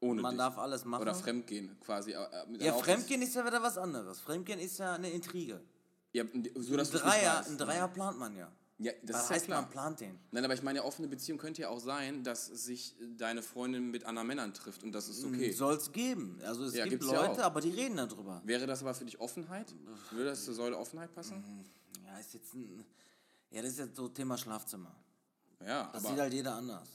[0.00, 0.38] Ohne Man dich.
[0.38, 1.00] darf alles machen.
[1.02, 2.12] Oder Fremdgehen quasi.
[2.12, 2.16] äh,
[2.58, 2.74] Ja.
[2.74, 4.20] Fremdgehen ist ja wieder was anderes.
[4.20, 5.60] Fremdgehen ist ja eine Intrige.
[6.12, 6.24] Ja,
[6.56, 8.50] so dass Ein Dreier, ein Dreier plant man ja.
[8.82, 9.62] Ja, das Was ist ja heißt, klar.
[9.62, 10.18] man plant den?
[10.32, 14.04] Nein, aber ich meine, offene Beziehung könnte ja auch sein, dass sich deine Freundin mit
[14.04, 15.52] anderen Männern trifft und das ist okay.
[15.52, 16.38] Soll es geben.
[16.44, 17.46] Also es Ja, gibt gibt's ja Leute, auch.
[17.46, 18.42] aber die reden darüber.
[18.44, 19.72] Wäre das aber für dich Offenheit?
[20.10, 21.44] Würde das zur Säule Offenheit passen?
[22.04, 22.84] Ja, ist jetzt ein...
[23.50, 24.94] Ja, das ist jetzt so Thema Schlafzimmer.
[25.64, 26.88] Ja, Das aber sieht halt jeder anders.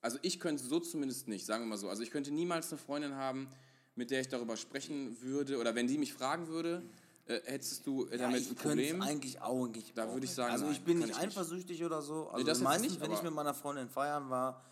[0.00, 1.88] also ich könnte so zumindest nicht, sagen wir mal so.
[1.88, 3.48] Also ich könnte niemals eine Freundin haben,
[3.96, 6.82] mit der ich darüber sprechen würde oder wenn die mich fragen würde,
[7.26, 9.02] äh, hättest du äh, Ja, damit ich ein Problem?
[9.02, 9.96] eigentlich auch nicht.
[9.96, 11.26] Da würde ich sagen, Also ich bin nicht ich nicht.
[11.28, 12.28] eifersüchtig oder so.
[12.28, 14.64] Also das jetzt meistens, nicht, wenn ich mit meiner Freundin feiern war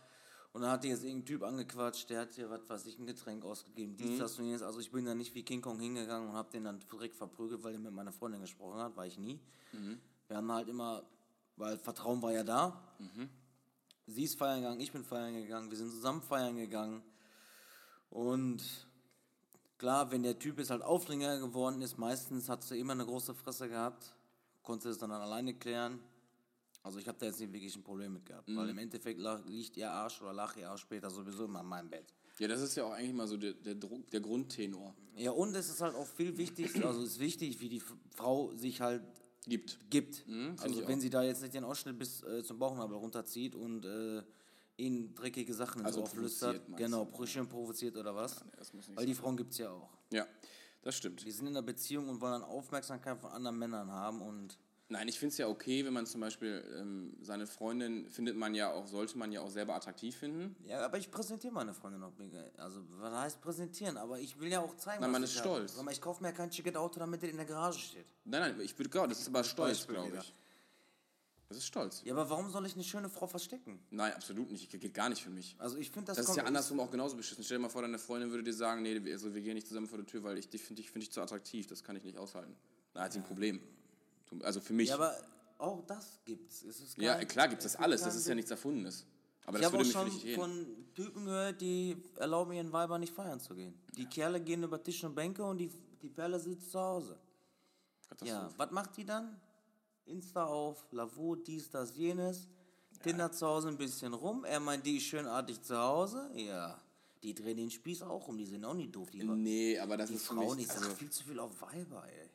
[0.53, 3.07] und dann hat die jetzt irgendein Typ angequatscht, der hat hier was weiß ich, ein
[3.07, 3.97] Getränk ausgegeben, Mhm.
[3.97, 4.63] dies, das und jenes.
[4.63, 7.63] Also ich bin da nicht wie King Kong hingegangen und habe den dann direkt verprügelt,
[7.63, 9.41] weil er mit meiner Freundin gesprochen hat, war ich nie.
[9.73, 9.99] Mhm.
[10.29, 11.05] Wir haben halt immer,
[11.57, 12.83] weil Vertrauen war ja da.
[12.99, 13.29] Mhm.
[14.07, 17.03] Sie ist feiern gegangen, ich bin feiern gegangen, wir sind zusammen feiern gegangen.
[18.11, 18.63] Und
[19.83, 23.35] klar, wenn der Typ jetzt halt Aufdringer geworden ist, meistens hat sie immer eine große
[23.35, 24.15] Fresse gehabt,
[24.63, 25.99] konnte es dann alleine klären.
[26.85, 28.57] Also ich habe da jetzt nicht wirklich ein Problem mit gehabt, Mhm.
[28.59, 31.91] weil im Endeffekt liegt ihr Arsch oder lag ihr Arsch später sowieso immer in meinem
[31.91, 32.15] Bett.
[32.39, 34.95] Ja, das ist ja auch eigentlich mal so der, der, Druck, der Grundtenor.
[35.17, 37.83] Ja, und es ist halt auch viel wichtig, also es ist wichtig, wie die
[38.15, 39.03] Frau sich halt
[39.49, 39.79] Gibt.
[39.91, 40.29] gibt.
[40.29, 41.03] Mhm, also wenn auch.
[41.03, 44.23] sie da jetzt nicht den Ausschnitt bis äh, zum Bauchnabel runterzieht und äh,
[44.77, 48.45] ihnen dreckige Sachen Also so auflüstert, provoziert, meinst genau, schön provoziert oder was?
[48.45, 49.91] nee, muss nicht Weil die Frauen gibt es ja auch.
[50.11, 50.27] Ja,
[50.83, 51.25] das stimmt.
[51.25, 54.59] Die sind in einer Beziehung und wollen dann Aufmerksamkeit von anderen Männern haben und
[54.93, 58.55] Nein, ich finde es ja okay, wenn man zum Beispiel ähm, seine Freundin findet man
[58.55, 60.55] ja auch, sollte man ja auch selber attraktiv finden.
[60.67, 62.13] ja, aber ich präsentiere meine Freundin auch.
[62.59, 63.97] Also was heißt präsentieren?
[63.97, 65.49] Aber ich will ja auch zeigen, Nein, was man ist habe.
[65.49, 65.83] stolz.
[65.83, 68.05] Mal, ich kaufe mir kein Ticket Auto, damit der in der Garage steht.
[68.27, 70.35] Nein, nein, ich würde genau, das ist aber stolz, glaube ich.
[71.53, 72.01] Das ist stolz.
[72.05, 73.79] Ja, aber warum soll ich eine schöne Frau verstecken?
[73.91, 74.71] Nein, absolut nicht.
[74.71, 75.55] Geht gar nicht für mich.
[75.59, 77.45] Also ich finde das, Das ist ja andersrum auch genauso beschissen.
[77.45, 79.67] Stell dir mal vor, deine Freundin würde dir sagen, nee, wir- also wir gehen nicht
[79.69, 81.95] zusammen vor der Tür, weil ich dich finde ich, find ich zu attraktiv, das kann
[81.97, 82.57] ich nicht aushalten.
[82.95, 83.61] Da hat sie ein Problem.
[84.43, 84.89] Also für mich.
[84.89, 85.15] Ja, aber
[85.59, 86.63] auch das gibt's.
[86.63, 89.05] Es Ja, klar gibt es das alles, das ist ja nichts Erfundenes.
[89.45, 90.37] Aber Ich das habe würde mich schon dich gehen.
[90.41, 93.75] von Typen gehört, die erlauben ihren Weibern nicht feiern zu gehen.
[93.97, 97.19] Die Kerle gehen über Tisch und Bänke und die, die Perle sitzt zu Hause.
[98.23, 99.39] Ja, was macht die dann?
[100.07, 102.49] Insta auf, Lavo, dies, das, jenes.
[103.03, 104.45] Tinder zu Hause ein bisschen rum.
[104.45, 106.31] Er meint, die ist schönartig zu Hause.
[106.35, 106.81] Ja,
[107.23, 108.37] die drehen den Spieß auch um.
[108.39, 109.11] Die sind auch nicht doof.
[109.11, 112.05] Die, Nee, aber das die ist Frauen, ich sag Also, viel zu viel auf Weiber,
[112.07, 112.31] ey.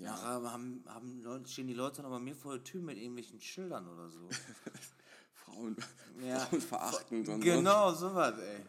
[0.00, 0.12] ja.
[0.12, 3.40] Nachher haben, haben Leute, stehen die Leute noch bei mir vor der Tür mit irgendwelchen
[3.40, 4.28] Schildern oder so.
[5.34, 5.76] Frauen,
[6.22, 6.38] Ja.
[6.40, 8.60] Frauen verachtend und Genau, sowas, ey.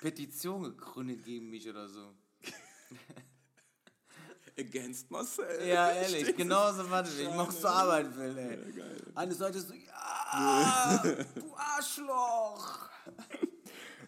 [0.00, 2.12] Petition gegründet gegen mich oder so.
[4.58, 5.66] Against Marcel.
[5.66, 7.18] Ja, ehrlich, genau so was.
[7.18, 8.58] Ich mach zur Arbeit will, ey.
[8.58, 9.02] Ja, geil.
[9.14, 11.02] Eine Seite so, ja,
[11.34, 12.88] du Arschloch.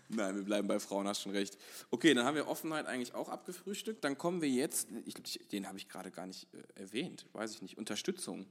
[0.08, 1.56] Nein, wir bleiben bei Frauen, hast schon recht.
[1.90, 4.02] Okay, dann haben wir Offenheit eigentlich auch abgefrühstückt.
[4.02, 7.54] Dann kommen wir jetzt, ich glaube, den habe ich gerade gar nicht äh, erwähnt, weiß
[7.54, 8.46] ich nicht, Unterstützung.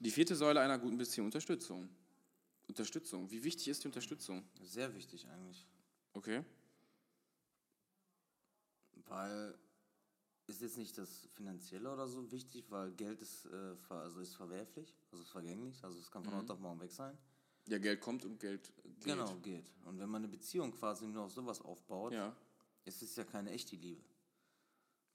[0.00, 1.88] Die vierte Säule einer guten Beziehung, Unterstützung.
[2.66, 3.30] Unterstützung.
[3.30, 4.42] Wie wichtig ist die Unterstützung?
[4.62, 5.64] Sehr wichtig eigentlich,
[6.14, 6.42] Okay.
[9.06, 9.54] weil
[10.46, 14.34] ist jetzt nicht das Finanzielle oder so wichtig, weil Geld ist, äh, ver, also ist
[14.34, 17.16] verwerflich, also ist vergänglich, also es kann von heute auf morgen weg sein.
[17.66, 19.04] Ja, Geld kommt und Geld geht.
[19.04, 19.72] Genau, geht.
[19.86, 22.36] Und wenn man eine Beziehung quasi nur auf sowas aufbaut, Ja.
[22.84, 24.02] ist es ja keine echte Liebe.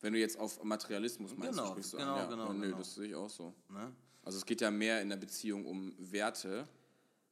[0.01, 2.17] Wenn du jetzt auf Materialismus meinst, Genau, sprichst du genau, an.
[2.19, 2.25] Ja.
[2.25, 2.77] genau, Nö, genau.
[2.77, 3.53] das sehe ich auch so.
[3.69, 3.93] Ne?
[4.23, 6.67] Also es geht ja mehr in der Beziehung um Werte.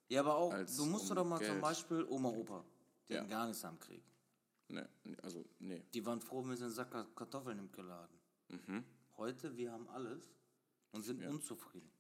[0.09, 1.61] Ja, aber auch, du musst um doch mal zum Geld.
[1.61, 2.63] Beispiel Oma, Opa,
[3.09, 3.23] die Ja.
[3.23, 4.03] gar nichts am Krieg.
[4.69, 4.87] Ne,
[5.21, 5.83] also, nee.
[5.93, 8.19] Die waren froh, sie einen Sack Kartoffeln im hatten.
[8.49, 8.83] Mhm.
[9.17, 10.29] Heute, wir haben alles
[10.91, 11.91] und sind unzufrieden.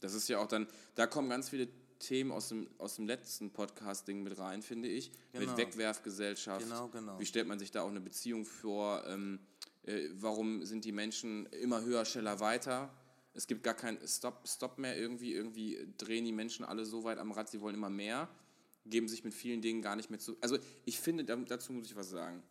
[0.00, 1.68] Das ist ja auch dann, da kommen ganz viele
[1.98, 5.12] Themen aus dem, aus dem letzten Podcast-Ding mit rein, finde ich.
[5.32, 5.46] Genau.
[5.46, 6.64] Mit Wegwerfgesellschaft.
[6.64, 7.18] Genau, genau.
[7.18, 9.04] Wie stellt man sich da auch eine Beziehung vor?
[9.06, 9.38] Ähm,
[9.82, 12.92] äh, warum sind die Menschen immer höher, schneller, weiter?
[13.34, 15.34] Es gibt gar keinen Stop, Stop mehr irgendwie.
[15.34, 18.28] Irgendwie drehen die Menschen alle so weit am Rad, sie wollen immer mehr,
[18.86, 20.36] geben sich mit vielen Dingen gar nicht mehr zu.
[20.40, 22.42] Also ich finde, da- dazu muss ich was sagen.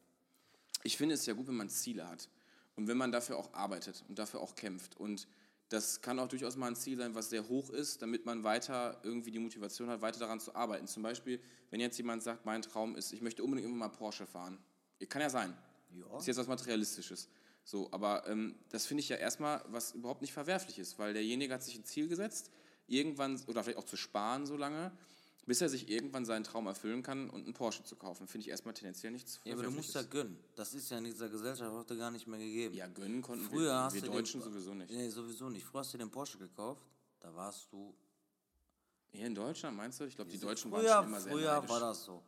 [0.83, 2.29] Ich finde es ja gut, wenn man Ziele hat
[2.75, 4.97] und wenn man dafür auch arbeitet und dafür auch kämpft.
[4.97, 5.27] Und
[5.69, 8.99] das kann auch durchaus mal ein Ziel sein, was sehr hoch ist, damit man weiter
[9.03, 10.87] irgendwie die Motivation hat, weiter daran zu arbeiten.
[10.87, 11.39] Zum Beispiel,
[11.69, 14.57] wenn jetzt jemand sagt, mein Traum ist, ich möchte unbedingt immer mal Porsche fahren.
[15.09, 15.55] Kann ja sein.
[15.91, 16.17] Ja.
[16.17, 17.29] Ist jetzt was Materialistisches.
[17.63, 21.53] So, aber ähm, das finde ich ja erstmal was überhaupt nicht verwerflich ist, weil derjenige
[21.53, 22.49] hat sich ein Ziel gesetzt,
[22.87, 24.91] irgendwann, oder vielleicht auch zu sparen so lange,
[25.49, 28.27] bis er sich irgendwann seinen Traum erfüllen kann und einen Porsche zu kaufen.
[28.27, 30.37] Finde ich erstmal tendenziell nichts Ja, aber du musst ja gönnen.
[30.55, 32.75] Das ist ja in dieser Gesellschaft heute gar nicht mehr gegeben.
[32.75, 34.91] Ja, gönnen konnten Früher wir, hast wir du den- Deutschen sowieso nicht.
[34.91, 35.65] Nee, sowieso nicht.
[35.65, 36.83] Früher hast du den Porsche gekauft,
[37.19, 37.95] da warst du.
[39.11, 40.03] Hier in Deutschland, meinst du?
[40.05, 41.69] Ich glaube, die Deutschen waren Früher, schon immer sehr früher neidisch.
[41.71, 42.23] war das so.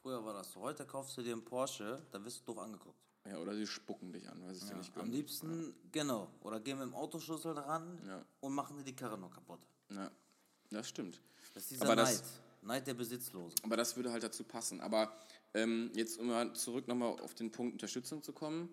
[0.00, 0.60] Früher war das so.
[0.60, 2.98] Heute kaufst du dir einen Porsche, da wirst du doof angeguckt.
[3.26, 5.12] Ja, oder sie spucken dich an, weil sie es dir nicht Am gönnen.
[5.12, 6.28] liebsten, genau.
[6.40, 8.24] Oder gehen mit dem Autoschlüssel dran Ja.
[8.40, 9.60] und machen dir die Karre noch kaputt.
[9.90, 10.10] Ja,
[10.70, 11.20] das stimmt.
[11.52, 12.06] Das ist dieser Aber Neid.
[12.14, 13.58] das- Neid der Besitzlosen.
[13.64, 14.80] Aber das würde halt dazu passen.
[14.80, 15.12] Aber
[15.54, 18.68] ähm, jetzt, um mal zurück nochmal auf den Punkt Unterstützung zu kommen.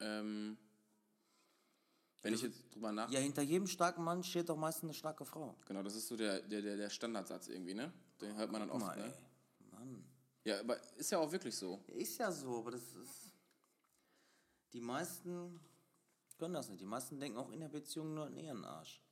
[0.00, 0.56] Ähm,
[2.22, 3.10] wenn ich jetzt drüber nach...
[3.10, 5.54] Ja, hinter jedem starken Mann steht doch meistens eine starke Frau.
[5.66, 7.92] Genau, das ist so der, der, der, der Standardsatz irgendwie, ne?
[8.20, 9.04] Den hört man dann oft, mal, ne?
[9.04, 9.12] ey.
[9.72, 10.04] Mann.
[10.44, 11.82] Ja, aber ist ja auch wirklich so.
[11.88, 13.30] Ist ja so, aber das ist.
[14.72, 15.60] Die meisten
[16.38, 16.80] können das nicht.
[16.80, 19.03] Die meisten denken auch in der Beziehung nur an ihren Arsch.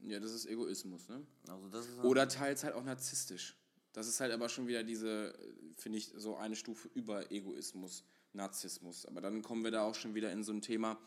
[0.00, 1.26] Ja, das ist Egoismus, ne?
[1.48, 3.56] Also das ist Oder teils halt auch narzisstisch.
[3.92, 5.34] Das ist halt aber schon wieder diese,
[5.76, 8.04] finde ich, so eine Stufe über Egoismus,
[8.34, 9.06] Narzissmus.
[9.06, 10.98] Aber dann kommen wir da auch schon wieder in so ein Thema,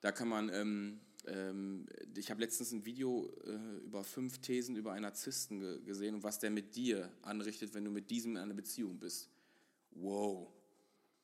[0.00, 4.92] da kann man, ähm, ähm, ich habe letztens ein Video äh, über fünf Thesen über
[4.92, 8.38] einen Narzissten ge gesehen und was der mit dir anrichtet, wenn du mit diesem in
[8.38, 9.28] einer Beziehung bist.
[9.92, 10.48] Wow.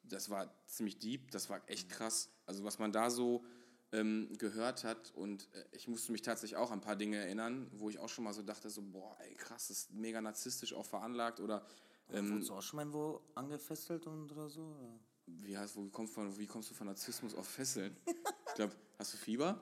[0.02, 2.30] Das war ziemlich deep, das war echt krass.
[2.44, 3.44] Also was man da so
[3.92, 7.68] ähm, gehört hat und äh, ich musste mich tatsächlich auch an ein paar Dinge erinnern,
[7.72, 10.74] wo ich auch schon mal so dachte, so boah, ey krass, das ist mega narzisstisch
[10.74, 11.64] auch veranlagt oder
[12.10, 14.62] ähm, Wurdest du auch schon mal irgendwo angefesselt und oder so?
[14.62, 14.98] Oder?
[15.26, 17.96] wie, heißt, wo kommst von, wie kommst du von Narzissmus auf Fesseln?
[18.06, 19.60] ich glaube, hast du Fieber?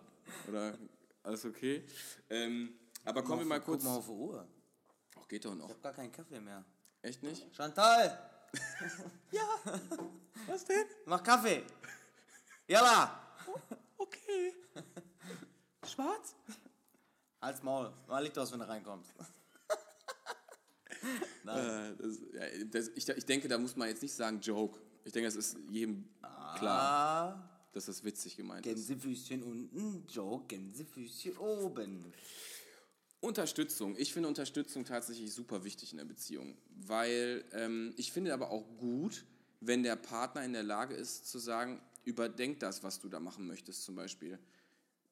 [0.48, 0.78] Oder
[1.22, 1.84] alles okay?
[2.30, 3.84] Ähm, aber kommen wir mal Guck kurz.
[3.84, 4.46] mal auf die Uhr.
[5.18, 5.68] Ach, geht doch Ich noch.
[5.70, 6.64] hab gar keinen Kaffee mehr.
[7.02, 7.54] Echt nicht?
[7.54, 8.30] Chantal!
[10.46, 10.84] Was denn?
[11.06, 11.62] Mach Kaffee!
[12.68, 13.20] Jalla!
[14.34, 14.84] Okay.
[15.86, 16.34] Schwarz?
[17.40, 17.92] Halt's Maul.
[18.08, 19.12] Mal liegt aus, wenn du reinkommst.
[21.46, 24.80] Äh, das, ja, das, ich, ich denke, da muss man jetzt nicht sagen Joke.
[25.04, 26.08] Ich denke, es ist jedem
[26.56, 28.74] klar, Ah, dass das witzig gemeint ist.
[28.88, 32.14] Gänsefüßchen unten, Joe, Gänsefüßchen oben.
[33.20, 33.94] Unterstützung.
[33.98, 38.66] Ich finde Unterstützung tatsächlich super wichtig in der Beziehung, weil ähm, ich finde aber auch
[38.78, 39.26] gut,
[39.60, 43.46] wenn der Partner in der Lage ist zu sagen, überdenk das, was du da machen
[43.46, 44.38] möchtest zum Beispiel.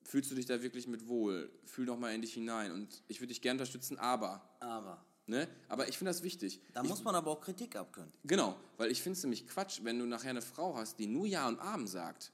[0.05, 1.51] Fühlst du dich da wirklich mit wohl?
[1.65, 5.49] Fühl doch mal in dich hinein und ich würde dich gerne unterstützen, aber, Aber ne?
[5.69, 6.61] Aber ich finde das wichtig.
[6.73, 8.13] da ich, muss man aber auch Kritik abkönnen.
[8.25, 11.27] Genau, weil ich finde es nämlich Quatsch, wenn du nachher eine Frau hast, die nur
[11.27, 12.33] Ja und Abend sagt.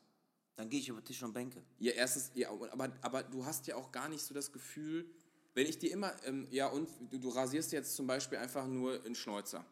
[0.57, 1.63] Dann gehe ich über Tisch und Bänke.
[1.79, 5.09] Ja, erstens, ja, aber, aber du hast ja auch gar nicht so das Gefühl,
[5.55, 9.05] wenn ich dir immer, ähm, ja, und du, du rasierst jetzt zum Beispiel einfach nur
[9.05, 9.65] einen Schnäuzer.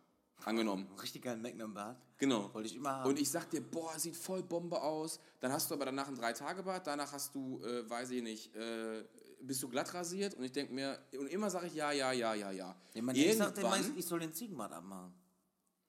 [0.45, 0.89] Angenommen.
[1.03, 1.99] Richtig geil Magnum Bart.
[2.19, 2.53] Genau.
[2.55, 3.09] Wollte ich immer haben.
[3.09, 5.19] Und ich sag dir, boah, sieht voll Bombe aus.
[5.41, 9.05] Dann hast du aber danach ein Drei-Tage-Bad, danach hast du, äh, weiß ich nicht, äh,
[9.41, 12.35] bist du glatt rasiert und ich denke mir, und immer sage ich ja, ja, ja,
[12.35, 12.77] ja, ja.
[12.95, 15.13] Ja, man, ich sagte immer, ich soll den Ziegenbart abmachen.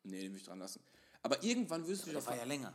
[0.04, 0.82] Nee, den will ich dran lassen.
[1.22, 2.28] Aber irgendwann wirst du dich Der auf.
[2.28, 2.74] war ja länger.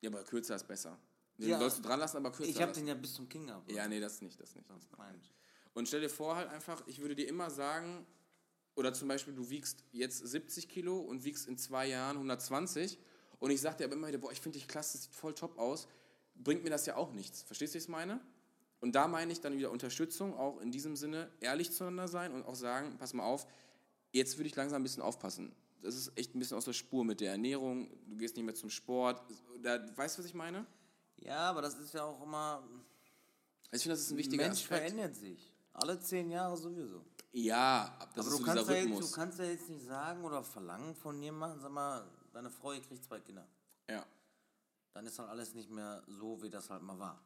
[0.00, 0.98] Ja, aber kürzer ist besser.
[1.38, 1.58] Den Ja.
[1.58, 2.50] sollst du dran lassen, aber kürzer.
[2.50, 3.70] Ich habe den ja bis zum King gehabt.
[3.70, 4.68] Ja, nee, das nicht, das nicht.
[4.70, 4.88] Das.
[5.74, 8.06] Und stell dir vor halt einfach, ich würde dir immer sagen,
[8.76, 12.98] oder zum Beispiel du wiegst jetzt 70 Kilo und wiegst in zwei Jahren 120
[13.38, 15.34] und ich sag dir aber immer wieder, boah, ich finde dich klasse, das sieht voll
[15.34, 15.88] top aus,
[16.36, 17.42] bringt mir das ja auch nichts.
[17.42, 18.20] Verstehst du, was ich meine?
[18.80, 22.44] Und da meine ich dann wieder Unterstützung, auch in diesem Sinne ehrlich zueinander sein und
[22.44, 23.46] auch sagen, pass mal auf,
[24.12, 25.52] jetzt würde ich langsam ein bisschen aufpassen.
[25.82, 28.54] Das ist echt ein bisschen aus der Spur mit der Ernährung, du gehst nicht mehr
[28.54, 29.22] zum Sport.
[29.62, 30.66] Da, weißt du, was ich meine?
[31.16, 32.62] Ja, aber das ist ja auch immer.
[33.72, 34.80] Ich finde, das ist ein wichtiger Mensch Aspekt.
[34.80, 35.52] verändert sich.
[35.72, 37.04] Alle zehn Jahre sowieso.
[37.38, 39.10] Ja, das aber ist du so kannst, dieser ja jetzt, Rhythmus.
[39.10, 42.80] du kannst ja jetzt nicht sagen oder verlangen von jemandem, sag mal, deine Frau ihr
[42.80, 43.46] kriegt zwei Kinder.
[43.90, 44.06] ja,
[44.94, 47.22] Dann ist halt alles nicht mehr so, wie das halt mal war.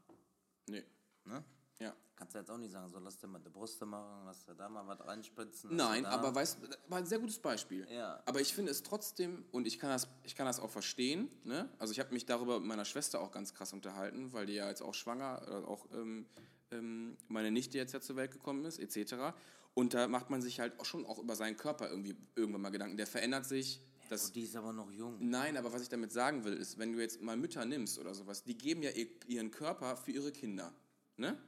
[0.67, 0.85] nee,
[1.25, 1.45] Ne?
[1.79, 1.95] ja.
[2.17, 4.55] Kannst du jetzt auch nicht sagen, so lass dir mal die Brüste machen, lass dir
[4.55, 5.75] da mal was reinspritzen.
[5.77, 7.87] Nein, aber weißt war ein sehr gutes Beispiel.
[7.91, 8.21] Ja.
[8.27, 11.69] Aber ich finde es trotzdem, und ich kann das, ich kann das auch verstehen, ne?
[11.79, 14.69] Also ich habe mich darüber mit meiner Schwester auch ganz krass unterhalten, weil die ja
[14.69, 16.27] jetzt auch schwanger, äh, auch ähm,
[16.73, 19.33] ähm, meine Nichte jetzt ja zur Welt gekommen ist, etc.
[19.81, 22.69] Und da macht man sich halt auch schon auch über seinen Körper irgendwie irgendwann mal
[22.69, 22.99] Gedanken.
[22.99, 23.81] Der verändert sich.
[24.11, 25.17] Das, Und die ist aber noch jung.
[25.21, 28.15] Nein, aber was ich damit sagen will, ist, wenn du jetzt mal Mütter nimmst oder
[28.15, 30.75] sowas, die geben ja ihr, ihren Körper für ihre Kinder.
[31.17, 31.39] Ne?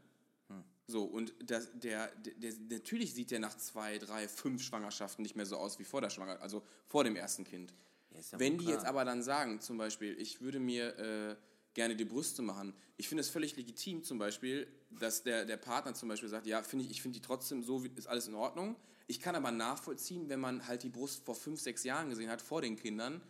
[0.86, 5.36] So, und das, der, der, der, natürlich sieht der nach zwei, drei, fünf Schwangerschaften nicht
[5.36, 7.72] mehr so aus wie vor der Schwangerschaft, also vor dem ersten Kind.
[8.10, 8.76] Ja, ja Wenn die klar.
[8.76, 11.36] jetzt aber dann sagen, zum Beispiel, ich würde mir äh,
[11.74, 15.94] gerne die Brüste machen, ich finde es völlig legitim, zum Beispiel, dass der, der Partner
[15.94, 18.76] zum Beispiel sagt, ja, finde ich, ich finde die trotzdem so, ist alles in Ordnung.
[19.06, 22.40] Ich kann aber nachvollziehen, wenn man halt die Brust vor fünf, sechs Jahren gesehen hat,
[22.40, 23.20] vor den Kindern,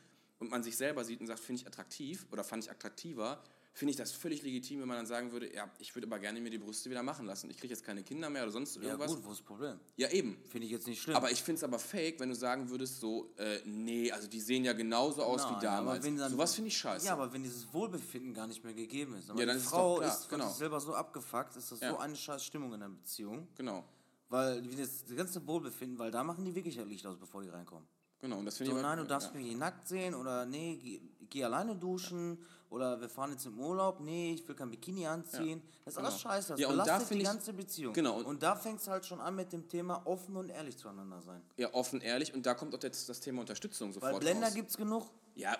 [0.42, 3.92] und man sich selber sieht und sagt, finde ich attraktiv oder fand ich attraktiver, finde
[3.92, 6.50] ich das völlig legitim, wenn man dann sagen würde, ja, ich würde aber gerne mir
[6.50, 7.48] die Brüste wieder machen lassen.
[7.50, 9.14] Ich kriege jetzt keine Kinder mehr oder sonst Ja irgendwas.
[9.14, 9.80] gut, wo ist das Problem?
[9.96, 10.36] Ja, eben.
[10.50, 11.16] Finde ich jetzt nicht schlimm.
[11.16, 14.40] Aber ich finde es aber fake, wenn du sagen würdest, so, äh, nee, also die
[14.40, 15.96] sehen ja genauso aus Nein, wie damals.
[16.00, 17.06] aber wenn dann- Sowas finde ich scheiße.
[17.06, 19.30] Ja, aber wenn dieses Wohlbefinden gar nicht mehr gegeben ist.
[19.30, 20.50] Aber Ja, dann die ist es Frau klar, ist genau.
[20.50, 21.90] selber so abgefuckt, ist das Ja.
[21.92, 23.48] so eine scheiß Stimmung in der Beziehung.
[23.56, 23.84] Genau,
[24.28, 27.86] Weil das, ganze Wohlbefinden, weil da machen die wirklich Licht aus, bevor die reinkommen.
[28.20, 28.38] genau.
[28.38, 29.38] Und das finde So, ich nein, du darfst ja.
[29.40, 32.38] mich hier nackt sehen oder nee, geh, geh alleine duschen
[32.72, 35.62] oder wir fahren jetzt im Urlaub, nee, ich will kein Bikini anziehen.
[35.84, 36.20] Das ist alles genau.
[36.32, 37.92] scheiße, das Ja, und da belastet die ganze Beziehung.
[37.92, 40.78] Genau, und- Und, da fängt es halt schon an mit dem Thema offen und ehrlich
[40.78, 41.42] zueinander sein.
[41.58, 42.32] Ja, offen, ehrlich.
[42.32, 44.54] Und da kommt auch das, das Thema Unterstützung sofort Weil Blender raus.
[44.54, 45.10] gibt's genug.
[45.34, 45.56] Ja,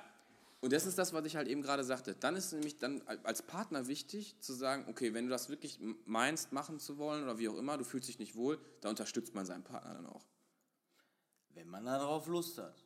[0.63, 2.15] und das ist das, was ich halt eben gerade sagte.
[2.15, 6.53] Dann ist nämlich dann als Partner wichtig zu sagen, okay, wenn du das wirklich meinst,
[6.53, 9.45] machen zu wollen oder wie auch immer, du fühlst dich nicht wohl, da unterstützt man
[9.45, 10.25] seinen Partner dann auch.
[11.55, 12.83] Wenn man darauf Lust hat.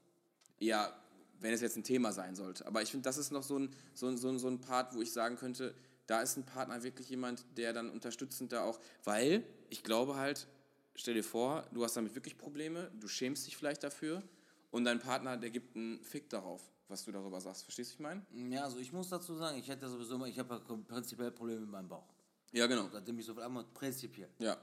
[0.58, 0.92] Ja,
[1.40, 2.66] wenn es jetzt ein Thema sein sollte.
[2.66, 4.94] Aber ich finde, das ist noch so ein, so, ein, so, ein, so ein Part,
[4.94, 5.74] wo ich sagen könnte,
[6.06, 10.46] da ist ein Partner wirklich jemand, der dann unterstützend da auch, weil ich glaube halt,
[10.94, 14.22] stell dir vor, du hast damit wirklich Probleme, du schämst dich vielleicht dafür
[14.70, 17.64] und dein Partner, der gibt einen Fick darauf, was du darüber sagst.
[17.64, 18.24] Verstehst du, ich meine?
[18.50, 21.60] Ja, also ich muss dazu sagen, ich hätte sowieso immer, ich habe ja prinzipiell Probleme
[21.62, 22.06] mit meinem Bauch.
[22.52, 22.88] Ja, genau.
[22.92, 24.30] Seitdem ich so viel einmal prinzipiell.
[24.38, 24.56] Ja.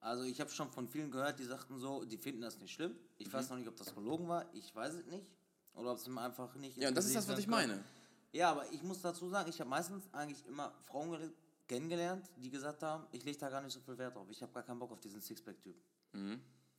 [0.00, 2.94] Also ich habe schon von vielen gehört, die sagten so, die finden das nicht schlimm.
[3.18, 3.32] Ich Mhm.
[3.32, 4.44] weiß noch nicht, ob das gelogen war.
[4.54, 5.26] Ich weiß es nicht.
[5.74, 6.76] Oder ob es ihm einfach nicht.
[6.76, 7.82] Ja, und das ist das, was ich meine.
[8.32, 11.32] Ja, aber ich muss dazu sagen, ich habe meistens eigentlich immer Frauen gele-
[11.68, 14.26] kennengelernt, die gesagt haben, ich lege da gar nicht so viel Wert drauf.
[14.30, 15.76] Ich habe gar keinen Bock auf diesen Sixpack-Typ.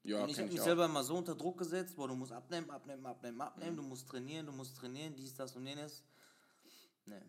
[0.03, 0.65] Ja, und ich habe mich auch.
[0.65, 3.41] selber immer so unter Druck gesetzt, boah, du musst abnehmen, abnehmen, abnehmen, Mhm.
[3.41, 6.03] abnehmen, du musst trainieren, du musst trainieren, dies, das und jenes.
[7.05, 7.21] Nee.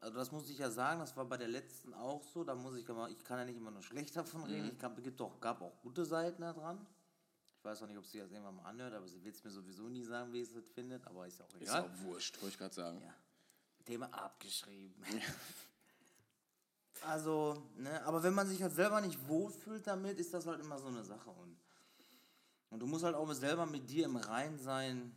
[0.00, 2.76] Also das muss ich ja sagen, das war bei der letzten auch so, da muss
[2.76, 4.72] ich immer, ich kann ja nicht immer nur schlecht davon reden, Mhm.
[4.72, 6.86] ich kann, gibt auch, gab auch gute Seiten da dran.
[7.66, 9.88] Weiß auch nicht, ob sie das irgendwann mal anhört, aber sie will es mir sowieso
[9.88, 11.82] nie sagen, wie sie es findet, aber ist ja auch Ist egal.
[11.82, 13.02] auch wurscht, wollte ich gerade sagen.
[13.02, 13.14] Ja.
[13.84, 14.94] Thema abgeschrieben.
[17.02, 20.78] also, ne, aber wenn man sich halt selber nicht wohlfühlt damit, ist das halt immer
[20.78, 21.30] so eine Sache.
[21.30, 21.56] Und,
[22.70, 25.14] und du musst halt auch selber mit dir im Rein sein,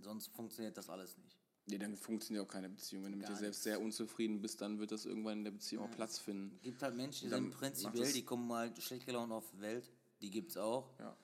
[0.00, 1.36] sonst funktioniert das alles nicht.
[1.68, 3.04] Nee, dann funktioniert auch keine Beziehung.
[3.04, 5.84] Wenn du mit dir selbst sehr unzufrieden bist, dann wird das irgendwann in der Beziehung
[5.84, 6.54] auch Platz finden.
[6.54, 9.60] Es gibt halt Menschen, die Dann sind prinzipiell, die kommen halt schlecht gelaunt auf die
[9.60, 9.90] Welt.
[10.20, 10.98] Die gibt's auch.
[10.98, 11.16] Ja.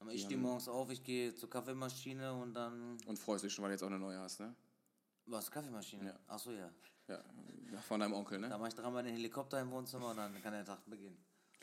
[0.00, 2.98] Aber ich stehe morgens auf, ich gehe zur Kaffeemaschine und dann.
[3.06, 4.54] Und freust dich schon, weil du jetzt auch eine neue hast, ne?
[5.26, 6.06] Was, Kaffeemaschine?
[6.06, 6.18] Ja.
[6.26, 6.70] Achso, ja.
[7.08, 7.22] Ja,
[7.88, 8.58] von deinem Onkel, Da ne?
[8.58, 11.16] mache ich dreimal den Helikopter im Wohnzimmer und dann kann der Tag beginnen.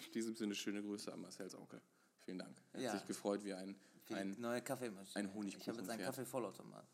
[0.05, 1.81] In diesem Sinne schöne Grüße an Marcells Onkel.
[2.21, 2.57] Vielen Dank.
[2.73, 2.91] Er hat Ja.
[2.93, 3.75] sich gefreut wie ein,
[4.05, 5.29] Für ein neue Kaffeemaschine.
[5.29, 6.03] ein Ich habe jetzt einen.
[6.03, 6.85] Kaffeevollautomat.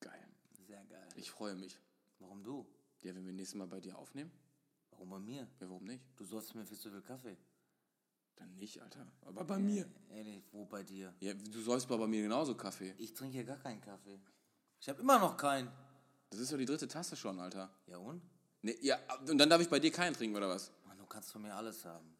[0.00, 0.26] geil.
[0.66, 1.08] Sehr geil.
[1.16, 1.78] Ich freue mich.
[2.18, 2.66] Warum du?
[3.02, 4.30] Ja, wenn wir nächstes Mal bei dir aufnehmen?
[4.98, 5.42] Warum bei mir?
[5.60, 6.02] Ja, warum nicht?
[6.16, 7.36] Du säufst mir viel zu viel Kaffee.
[8.34, 9.06] Dann nicht, Alter.
[9.22, 9.86] Aber bei mir.
[10.10, 11.14] Ehrlich, wo bei dir?
[11.20, 12.94] Ja, du aber bei mir genauso Kaffee.
[12.98, 14.18] Ich trinke hier gar keinen Kaffee.
[14.80, 15.70] Ich habe immer noch keinen.
[16.30, 17.70] Das ist doch die dritte Tasse schon, Alter.
[17.86, 18.22] Ja und?
[18.62, 20.72] Nee, ja, und dann darf ich bei dir keinen trinken, oder was?
[20.84, 22.16] Mann, du kannst von mir alles haben.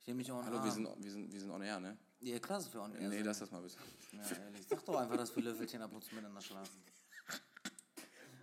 [0.00, 1.96] Ich nehme mich auch Hallo, wir sind, wir sind, wir sind on air, ne?
[2.20, 3.26] Ja, klar, dass wir on air Nee, sind.
[3.26, 3.76] lass das mal bitte.
[4.12, 4.66] Ja, ehrlich.
[4.66, 6.82] Sag doch einfach, dass wir Löffelchen ab und zu miteinander schlafen.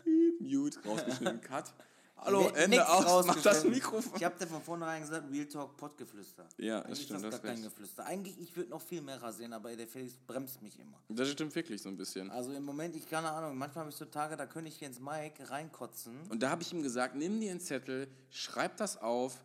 [0.40, 1.74] Mute, rausgeschnitten, Cut.
[2.18, 3.64] Hallo, Ende aus, mach das.
[3.64, 4.12] Mikrofon.
[4.16, 6.48] Ich habe dir von vornherein gesagt, Real Talk, Pottgeflüster.
[6.58, 7.64] Ja, das Eigentlich stimmt, ist das das gar kein.
[7.64, 8.06] Geflüster.
[8.06, 11.00] Eigentlich, ich würde noch viel mehr rasieren, aber der Felix bremst mich immer.
[11.10, 12.30] Das stimmt wirklich so ein bisschen.
[12.32, 14.88] Also im Moment, ich keine Ahnung, manchmal habe ich so Tage, da könnte ich hier
[14.88, 16.20] ins Mike reinkotzen.
[16.30, 19.40] Und da habe ich ihm gesagt, nimm dir einen Zettel, schreib das auf.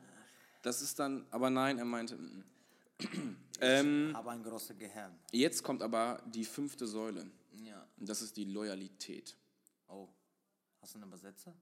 [0.62, 2.44] Das ist dann, aber nein, er meinte, mm,
[3.00, 3.36] mm.
[3.60, 5.12] ähm, Aber ein großes Gehirn.
[5.32, 7.26] jetzt kommt aber die fünfte Säule.
[7.64, 7.86] Ja.
[7.98, 9.36] Und das ist die Loyalität.
[9.88, 10.08] Oh.
[10.80, 11.54] Hast du einen Übersetzer?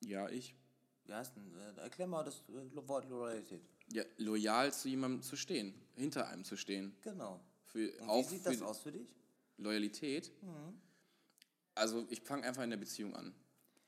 [0.00, 0.54] Ja, ich.
[1.04, 1.54] Wie heißt denn?
[1.56, 3.62] Äh, erklär mal das äh, Wort Loyalität.
[3.92, 6.94] Ja, loyal zu jemandem zu stehen, hinter einem zu stehen.
[7.02, 7.40] Genau.
[7.64, 9.08] Für, wie sieht das aus für dich?
[9.56, 10.30] Loyalität.
[11.74, 13.34] Also ich fange einfach in der Beziehung an.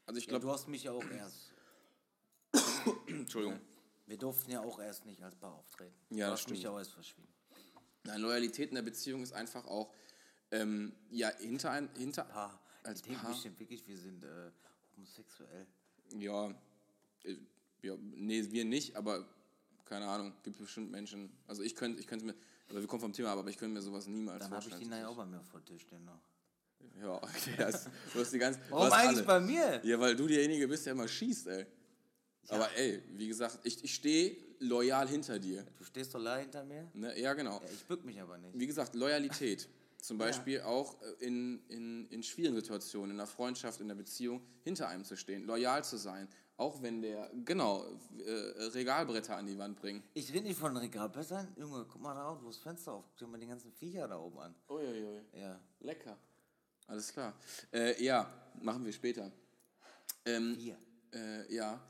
[0.06, 1.52] Also ich Ja, glaube, du hast mich ja auch erst.
[3.06, 3.60] Entschuldigung.
[4.06, 5.94] Wir durften ja auch erst nicht als Paar auftreten.
[6.10, 6.64] Ja, du das hast mich stimmt.
[6.64, 7.28] ja auch erst verschwiegen.
[8.04, 9.92] Nein, Loyalität in der Beziehung ist einfach auch,
[10.50, 12.60] ähm, ja, hinter ein, hinter, Paar.
[12.82, 14.50] als denken Paar, bestimmt wirklich, wir sind äh,
[14.96, 15.66] homosexuell.
[16.18, 16.50] Ja,
[17.24, 17.36] äh,
[17.82, 19.26] ja, nee, wir nicht, aber
[19.84, 22.34] keine Ahnung, gibt bestimmt Menschen, also ich könnte, ich könnte mir,
[22.68, 24.68] aber wir kommen vom Thema, ab, aber ich könnte mir sowas niemals Dann habe ich
[24.68, 24.82] vorstellen.
[24.82, 26.20] die nachher auch bei mir vor Tisch stehen noch.
[27.00, 29.22] Ja, okay, das, du hast die ganze, Warum eigentlich alle.
[29.26, 29.80] bei mir?
[29.84, 31.66] Ja, weil du derjenige bist, der immer schießt, ey.
[32.48, 35.64] Aber ey, wie gesagt, ich, ich stehe loyal hinter dir.
[35.78, 36.88] Du stehst doch leider hinter mir.
[36.94, 37.18] Ne?
[37.20, 37.60] Ja, genau.
[37.60, 38.58] Ja, ich bück mich aber nicht.
[38.58, 39.68] Wie gesagt, Loyalität.
[40.02, 44.42] Zum Beispiel auch äh, in, in, in schwierigen Situationen, in der Freundschaft, in der Beziehung,
[44.62, 46.28] hinter einem zu stehen, loyal zu sein.
[46.56, 47.86] Auch wenn der, genau,
[48.18, 48.30] äh,
[48.74, 50.04] Regalbretter an die Wand bringt.
[50.12, 51.48] Ich rede nicht von Regalbrettern.
[51.56, 53.04] Junge, guck mal da auf, wo das Fenster auf.
[53.08, 54.54] Guck dir mal die ganzen Viecher da oben an.
[54.68, 55.22] Uiuiui.
[55.32, 55.58] Ja.
[55.80, 56.18] Lecker.
[56.86, 57.34] Alles klar.
[57.72, 58.30] Äh, ja,
[58.60, 59.30] machen wir später.
[60.26, 60.76] Ähm, Vier.
[61.14, 61.80] Äh, ja,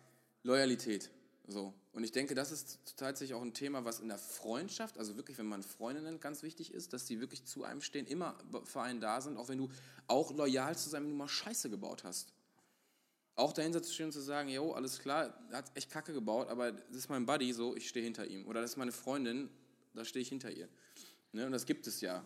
[0.45, 1.11] Loyalität.
[1.47, 1.75] So.
[1.93, 5.39] Und ich denke, das ist tatsächlich auch ein Thema, was in der Freundschaft, also wirklich,
[5.39, 8.83] wenn man Freunde nennt, ganz wichtig ist, dass die wirklich zu einem stehen, immer für
[8.83, 9.69] einen da sind, auch wenn du
[10.07, 12.33] auch loyal zu sein, wenn du mal Scheiße gebaut hast.
[13.35, 16.49] Auch dahinter zu stehen und zu sagen, jo, alles klar, er hat echt Kacke gebaut,
[16.49, 18.47] aber das ist mein Buddy, so, ich stehe hinter ihm.
[18.47, 19.51] Oder das ist meine Freundin,
[19.95, 20.69] da stehe ich hinter ihr.
[21.33, 21.47] Ne?
[21.47, 22.23] Und das gibt es ja.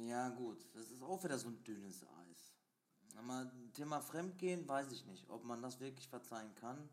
[0.00, 0.66] Ja, gut.
[0.74, 2.52] Das ist auch wieder so ein dünnes Eis.
[3.18, 6.88] Aber Thema Fremdgehen weiß ich nicht, ob man das wirklich verzeihen kann.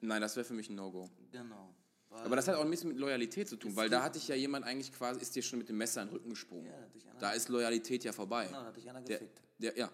[0.00, 1.08] Nein, das wäre für mich ein No-Go.
[1.30, 1.74] Genau.
[2.10, 4.34] Aber das hat auch ein bisschen mit Loyalität zu tun, weil da hatte ich ja
[4.34, 6.66] jemand eigentlich quasi, ist dir schon mit dem Messer in den Rücken gesprungen.
[6.66, 8.46] Ja, da ist Loyalität ja vorbei.
[8.46, 9.42] Genau, da hat dich einer der, gefickt.
[9.58, 9.90] der, ja.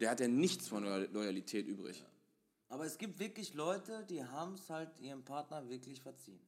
[0.00, 2.04] Der hat ja nichts von Loyal- Loyalität übrig.
[2.68, 6.40] Aber es gibt wirklich Leute, die haben es halt ihrem Partner wirklich verziehen.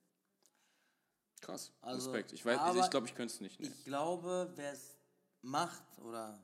[1.40, 1.70] Krass.
[1.80, 2.32] Also, Respekt.
[2.32, 3.60] Ich weiß, ich glaube, ich könnte es nicht.
[3.60, 3.68] Nee.
[3.68, 4.96] Ich glaube, wer es
[5.42, 6.42] macht oder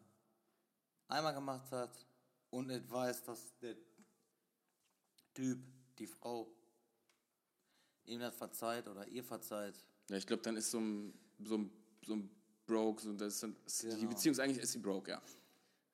[1.09, 2.07] einmal gemacht hat
[2.51, 3.75] und nicht weiß, dass der
[5.35, 5.59] Typ,
[5.99, 6.49] die Frau,
[8.05, 9.75] ihm das verzeiht oder ihr verzeiht,
[10.11, 11.71] Ja, ich glaube, dann ist so ein, so ein,
[12.05, 12.31] so ein
[12.67, 13.47] Broke, so das die
[13.89, 14.09] Genau.
[14.09, 15.23] Beziehung ist eigentlich ist sie broke, ja.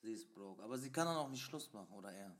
[0.02, 0.62] sie ist broke.
[0.62, 2.36] Aber sie kann dann auch nicht Schluss machen oder er.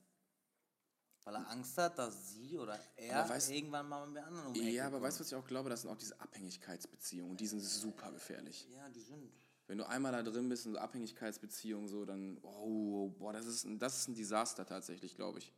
[1.25, 4.71] Weil er Angst hat, dass sie oder er weißt- irgendwann mal mit anderen um die
[4.71, 5.05] Ja, aber kommt.
[5.05, 5.69] weißt du, was ich auch glaube?
[5.69, 8.67] Das sind auch diese Abhängigkeitsbeziehungen und die sind super gefährlich.
[8.75, 9.31] Ja, die sind.
[9.67, 13.65] Wenn du einmal da drin bist in so Abhängigkeitsbeziehungen, so, dann, oh, boah, das ist,
[13.65, 15.53] ein- das ist ein Desaster tatsächlich, glaube ich.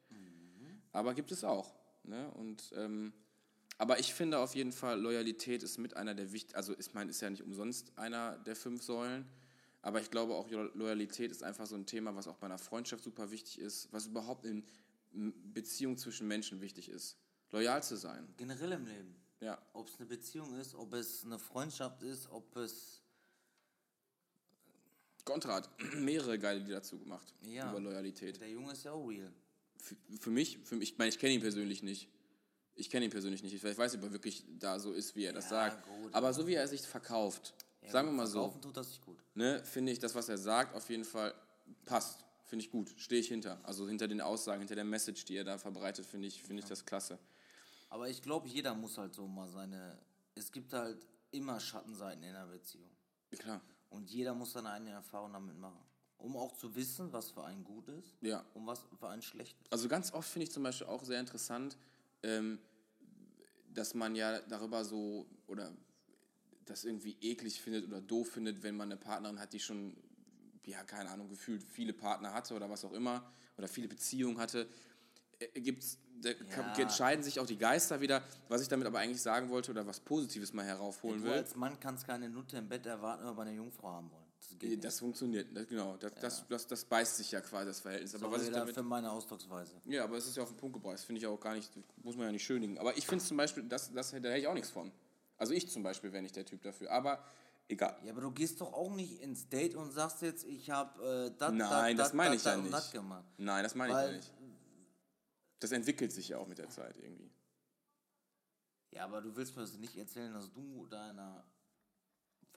[0.93, 1.73] Aber gibt es auch.
[2.05, 2.31] Ne?
[2.33, 3.13] Und, ähm,
[3.79, 7.11] aber ich finde auf jeden Fall, Loyalität ist mit einer der wichtigsten, also ich meine,
[7.11, 9.27] ist ja nicht umsonst einer der fünf Säulen,
[9.83, 12.59] aber ich glaube auch, Lo- Loyalität ist einfach so ein Thema, was auch bei einer
[12.59, 14.65] Freundschaft super wichtig ist, was überhaupt in
[15.53, 17.17] Beziehung zwischen Menschen wichtig ist.
[17.51, 18.33] Loyal zu sein.
[18.37, 19.17] Generell im Leben.
[19.41, 23.03] Ja, Ob es eine Beziehung ist, ob es eine Freundschaft ist, ob es.
[25.25, 27.71] Contra hat mehrere geile Lieder dazu gemacht Ja.
[27.71, 28.41] über Loyalität.
[28.41, 29.33] Der Junge ist ja auch real.
[29.83, 32.09] Für, für mich, für mich, ich meine, ich kenne ihn persönlich nicht.
[32.74, 33.53] Ich kenne ihn persönlich nicht.
[33.53, 35.87] Ich weiß nicht, ob er wirklich da so ist, wie er das Ja, sagt.
[35.87, 36.14] gut.
[36.14, 37.53] Aber so wie er sich verkauft,
[37.83, 39.18] Ja, sagen wir mal so, Verkaufen tut das nicht gut.
[39.35, 41.35] ne, finde ich das, was er sagt, auf jeden Fall
[41.85, 42.24] passt.
[42.45, 42.93] Finde ich gut.
[42.97, 43.59] Stehe ich hinter.
[43.62, 46.68] Also hinter den Aussagen, hinter der Message, die er da verbreitet, finde ich, finde ich
[46.68, 47.18] das klasse.
[47.91, 49.99] Aber ich glaube, jeder muss halt so mal seine.
[50.35, 52.91] Es gibt halt immer Schattenseiten in einer Beziehung.
[53.39, 53.61] Klar.
[53.91, 55.78] Und jeder muss seine eigene Erfahrung damit machen.
[56.23, 58.45] Um auch zu wissen, was für einen gut ist Ja.
[58.55, 59.73] und was für einen schlecht ist.
[59.73, 61.77] Also ganz oft finde ich zum Beispiel auch sehr interessant,
[62.23, 62.59] ähm,
[63.75, 65.73] dass man ja darüber so oder
[66.66, 69.97] das irgendwie eklig findet oder doof findet, wenn man eine Partnerin hat, die schon,
[70.64, 74.68] ja, keine Ahnung, gefühlt viele Partner hatte oder was auch immer oder viele Beziehungen hatte.
[75.41, 76.75] äh, gibt's, da Ja.
[76.79, 78.23] entscheiden sich auch die Geister wieder.
[78.49, 81.33] Was ich damit aber eigentlich sagen wollte oder was Positives mal heraufholen Du will.
[81.33, 84.22] als Mann kannst keine Nutte im Bett erwarten, aber bei einer Jungfrau haben wollen.
[84.49, 84.84] Das geht nicht.
[84.84, 85.97] Das funktioniert, das, genau.
[85.97, 88.14] Das, das, das, das beißt sich ja quasi das Verhältnis.
[88.14, 89.80] Aber was Sorry ich damit, für meine Ausdrucksweise.
[89.84, 90.95] ja, aber es ist ja auf den Punkt gebracht.
[90.95, 91.70] Das finde ich auch gar nicht,
[92.03, 92.78] muss man ja nicht schönigen.
[92.78, 94.90] Aber ich finde zum Beispiel, das, das, da hätte ich auch nichts von.
[95.36, 96.90] Also ich zum Beispiel wäre nicht der Typ dafür.
[96.90, 97.24] Aber
[97.68, 97.97] egal.
[98.05, 101.38] Ja, aber du gehst doch auch nicht ins Date und sagst jetzt, ich habe äh,
[101.38, 102.74] das, Nein, das meine ich ja und nicht.
[102.74, 102.93] das.
[103.38, 104.32] Nein, das meine ich ja nicht.
[105.61, 107.30] Das entwickelt sich ja auch mit der Zeit irgendwie.
[108.90, 111.45] Ja, aber du willst mir das nicht erzählen, dass du deiner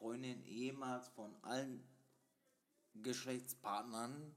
[0.05, 1.83] Freundin ehemals von allen
[3.01, 4.35] Geschlechtspartnern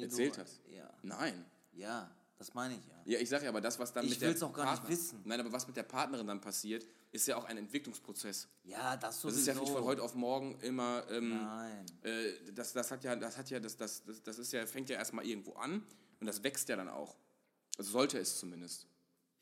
[0.00, 0.62] Erzählt hast?
[0.68, 0.90] Ja.
[1.02, 1.44] Nein.
[1.72, 2.94] Ja, das meine ich ja.
[3.04, 4.80] Ja, ich sage ja, aber das, was dann Ich mit der will's auch gar nicht
[4.80, 5.20] Partner- wissen.
[5.26, 8.48] Nein, aber was mit der Partnerin dann passiert, ist ja auch ein Entwicklungsprozess.
[8.64, 9.38] Ja, das Das sowieso.
[9.40, 11.04] ist ja nicht von heute auf morgen immer.
[11.10, 11.86] Ähm, Nein.
[12.02, 14.88] äh, das, das hat ja, das hat ja, das, das, das, das ist ja, fängt
[14.88, 15.86] ja erstmal irgendwo an
[16.20, 17.16] und das wächst ja dann auch.
[17.76, 18.86] Also sollte es zumindest.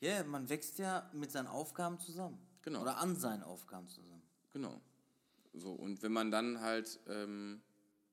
[0.01, 2.45] Ja, man wächst ja mit seinen Aufgaben zusammen.
[2.61, 2.81] Genau.
[2.81, 4.21] Oder an seinen Aufgaben zusammen.
[4.51, 4.81] Genau.
[5.57, 7.61] So, und wenn man dann halt, ähm,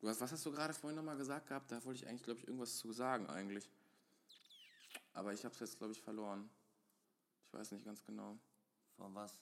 [0.00, 1.70] du hast, was hast du gerade vorhin nochmal gesagt gehabt?
[1.72, 3.68] Da wollte ich eigentlich, glaube ich, irgendwas zu sagen eigentlich.
[5.12, 6.48] Aber ich habe es jetzt, glaube ich, verloren.
[7.44, 8.38] Ich weiß nicht ganz genau.
[8.96, 9.38] Von was?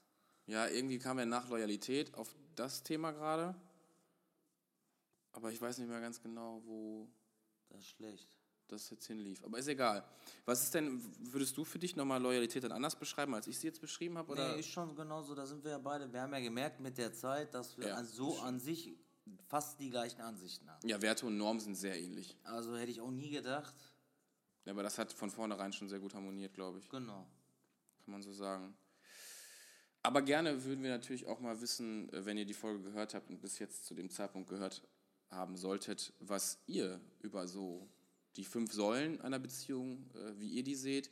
[0.47, 3.55] Ja, irgendwie kam er nach Loyalität auf das Thema gerade.
[5.33, 7.09] Aber ich weiß nicht mehr ganz genau, wo
[7.69, 8.40] Das ist schlecht.
[8.73, 9.43] Das jetzt hinlief.
[9.45, 10.05] Aber ist egal.
[10.45, 11.03] Was ist denn,
[11.33, 14.33] würdest du für dich nochmal Loyalität dann anders beschreiben, als ich sie jetzt beschrieben habe?
[14.33, 14.53] Oder?
[14.55, 16.13] Nee, ist schon genauso, da sind wir ja beide.
[16.13, 18.95] Wir haben ja gemerkt mit der Zeit, dass wir Ja, so an sich
[19.49, 20.89] fast die gleichen Ansichten haben.
[20.89, 22.37] ja, Werte und Normen sind sehr ähnlich.
[22.45, 23.75] Also hätte ich auch nie gedacht.
[24.65, 26.89] Ja, aber das hat von vornherein schon sehr gut harmoniert, glaube ich.
[26.89, 27.27] Genau.
[28.05, 28.75] Kann man so sagen.
[30.03, 33.41] Aber gerne würden wir natürlich auch mal wissen, wenn ihr die Folge gehört habt und
[33.41, 34.83] bis jetzt zu dem Zeitpunkt gehört
[35.29, 37.89] haben solltet, was ihr über so
[38.37, 41.11] die fünf Säulen einer Beziehung, äh, wie ihr die seht.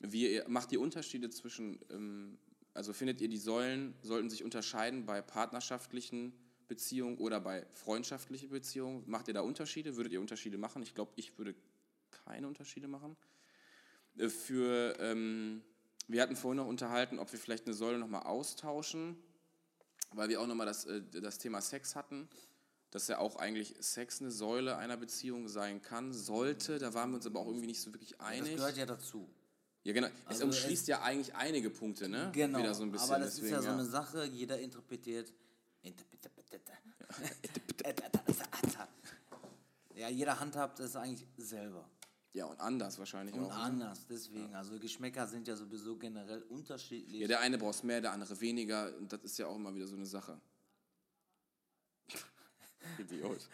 [0.00, 2.38] Wie macht ihr Unterschiede zwischen, ähm,
[2.74, 6.32] also findet ihr die Säulen sollten sich unterscheiden bei partnerschaftlichen
[6.68, 9.02] Beziehungen oder bei freundschaftlichen Beziehungen?
[9.06, 9.96] Macht ihr da Unterschiede?
[9.96, 10.82] Würdet ihr Unterschiede machen?
[10.82, 11.54] Ich glaube, ich würde
[12.24, 13.16] keine Unterschiede machen.
[14.16, 15.62] Äh, Für, ähm,
[16.08, 19.16] wir hatten vorhin noch unterhalten, ob wir vielleicht eine Säule nochmal austauschen,
[20.12, 22.28] weil wir auch nochmal das, äh, das Thema Sex hatten,
[22.90, 26.78] dass ja auch eigentlich Sex eine Säule einer Beziehung sein kann, sollte.
[26.78, 28.56] Da waren wir uns aber auch irgendwie nicht so wirklich Das einig.
[28.56, 29.28] gehört ja dazu.
[29.84, 30.08] ja, genau.
[30.08, 32.30] Es Also umschließt ja eigentlich einige Punkte, ne?
[32.32, 32.58] Genau.
[32.58, 33.10] Wieder so ein bisschen.
[33.10, 33.74] Aber das deswegen, ist ja so ja.
[33.74, 35.32] eine Sache, jeder interpretiert.
[39.94, 41.88] ja, jeder handhabt es eigentlich selber.
[42.32, 43.50] ja, und anders wahrscheinlich Und auch.
[43.50, 43.54] ne?
[43.56, 44.54] anders, deswegen.
[44.54, 47.20] Also Geschmäcker sind ja sowieso generell unterschiedlich.
[47.20, 48.96] Ja, der eine braucht mehr, der andere weniger.
[48.98, 50.40] Und das ist ja auch immer wieder so eine Sache.
[52.98, 53.48] Idiot.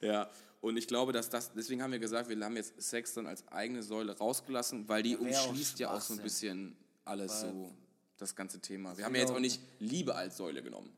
[0.00, 0.30] Ja,
[0.60, 3.46] und ich glaube, dass das, deswegen haben wir gesagt, wir haben jetzt Sex dann als
[3.48, 7.72] eigene Säule rausgelassen, weil die Ja, umschließt ja auch so ein bisschen alles so,
[8.18, 8.96] das ganze Thema.
[8.96, 10.90] Wir haben ja jetzt auch- nicht Liebe als Säule genommen.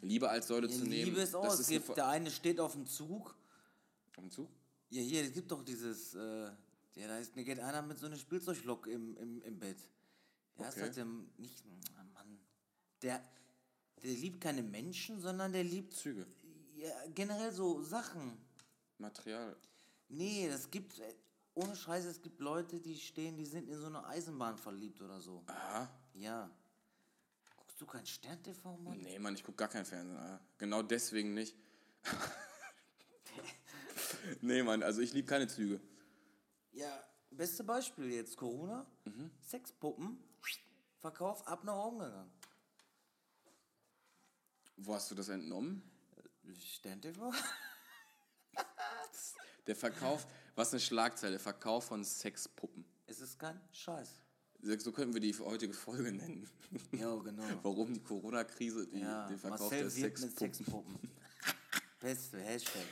[0.00, 1.04] Liebe als Säule zu nehmen.
[1.06, 3.36] Liebe ist auch, das es ist eine gibt, Ver- der eine steht auf dem Zug.
[4.08, 4.48] Auf dem Zug?
[4.90, 6.20] Ja, hier, es gibt doch dieses, äh,
[6.96, 9.76] ja, da ist, geht einer mit so einer Spielzeuglok im, im, im Bett.
[10.58, 10.80] Ja, ist Okay.
[10.82, 11.06] halt der,
[11.38, 11.62] nicht,
[11.96, 12.38] ah, Mann,
[13.02, 13.22] der,
[14.02, 16.26] der liebt keine Menschen, sondern der liebt Züge.
[16.82, 18.38] Ja, generell so Sachen.
[18.98, 19.56] Material.
[20.08, 21.14] Nee, das gibt, äh,
[21.54, 25.20] ohne Scheiße, es gibt Leute, die stehen, die sind in so eine Eisenbahn verliebt oder
[25.20, 25.44] so.
[25.46, 25.88] Aha.
[26.14, 26.50] Ja.
[27.56, 28.98] Guckst du kein Stern-TV, Mann?
[28.98, 30.16] Nee, Mann, ich gucke gar kein Fernsehen.
[30.16, 30.44] Alter.
[30.58, 31.56] Genau deswegen nicht.
[34.40, 35.80] nee, Mann, also ich liebe keine Züge.
[36.72, 38.86] Ja, beste Beispiel jetzt, Corona,
[39.40, 40.18] Sexpuppen,
[40.98, 42.32] Verkauf ab nach oben gegangen.
[44.76, 45.91] Wo hast du das entnommen?
[46.54, 47.32] Stern-TV?
[49.66, 50.26] Der Verkauf,
[50.56, 52.84] was eine Schlagzeile, Verkauf von Sexpuppen.
[53.06, 54.18] Es ist kein Scheiß.
[54.78, 56.48] So könnten wir die heutige Folge nennen.
[56.92, 57.42] Ja, genau.
[57.62, 60.36] Warum die Corona-Krise die, Ja, den Verkauf Marcel der Sexpuppen.
[60.36, 61.10] Sexpuppen.
[62.00, 62.86] Beste Hashtag.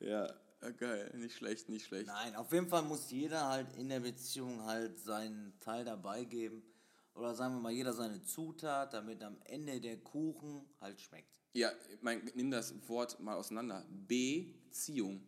[0.00, 0.32] Ja,
[0.62, 1.10] ja, geil.
[1.14, 2.06] Nicht schlecht, nicht schlecht.
[2.06, 6.62] Nein, auf jeden Fall muss jeder halt in der Beziehung halt seinen Teil dabei geben.
[7.14, 11.40] Oder sagen wir mal, jeder seine Zutat, damit am Ende der Kuchen halt schmeckt.
[11.52, 13.86] Ja, mein, nimm das Wort mal auseinander.
[14.08, 15.22] Beziehung.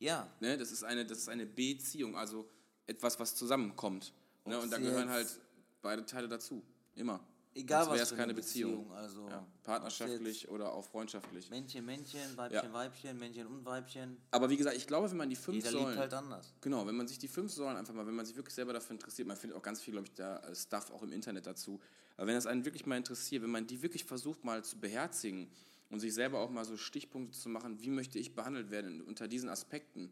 [0.00, 0.58] Ja, Ne?
[0.58, 2.48] Das, ist eine, das ist eine Beziehung, also
[2.86, 4.12] etwas, was zusammenkommt.
[4.44, 4.58] Ne?
[4.60, 5.40] Und da gehören halt
[5.80, 6.62] beide Teile dazu.
[6.96, 7.20] Immer.
[7.54, 8.84] Egal was wäre es keine eine Beziehung.
[8.84, 8.92] Beziehung.
[8.92, 11.50] Also, Ja, partnerschaftlich oder auch freundschaftlich.
[11.50, 14.16] Männchen, Männchen, Weibchen, Weibchen, Männchen und Weibchen.
[14.30, 15.88] Aber wie gesagt, ich glaube, wenn man die fünf Jeder Säulen.
[15.88, 16.52] liebt halt anders.
[16.60, 18.94] Genau, wenn man sich die fünf Säulen einfach mal, wenn man sich wirklich selber dafür
[18.94, 21.80] interessiert, man findet auch ganz viel, glaube ich, da äh, Stuff auch im Internet dazu.
[22.16, 25.50] Aber wenn das einen wirklich mal interessiert, wenn man die wirklich versucht mal zu beherzigen
[25.90, 29.28] und sich selber auch mal so Stichpunkte zu machen, wie möchte ich behandelt werden unter
[29.28, 30.10] diesen Aspekten,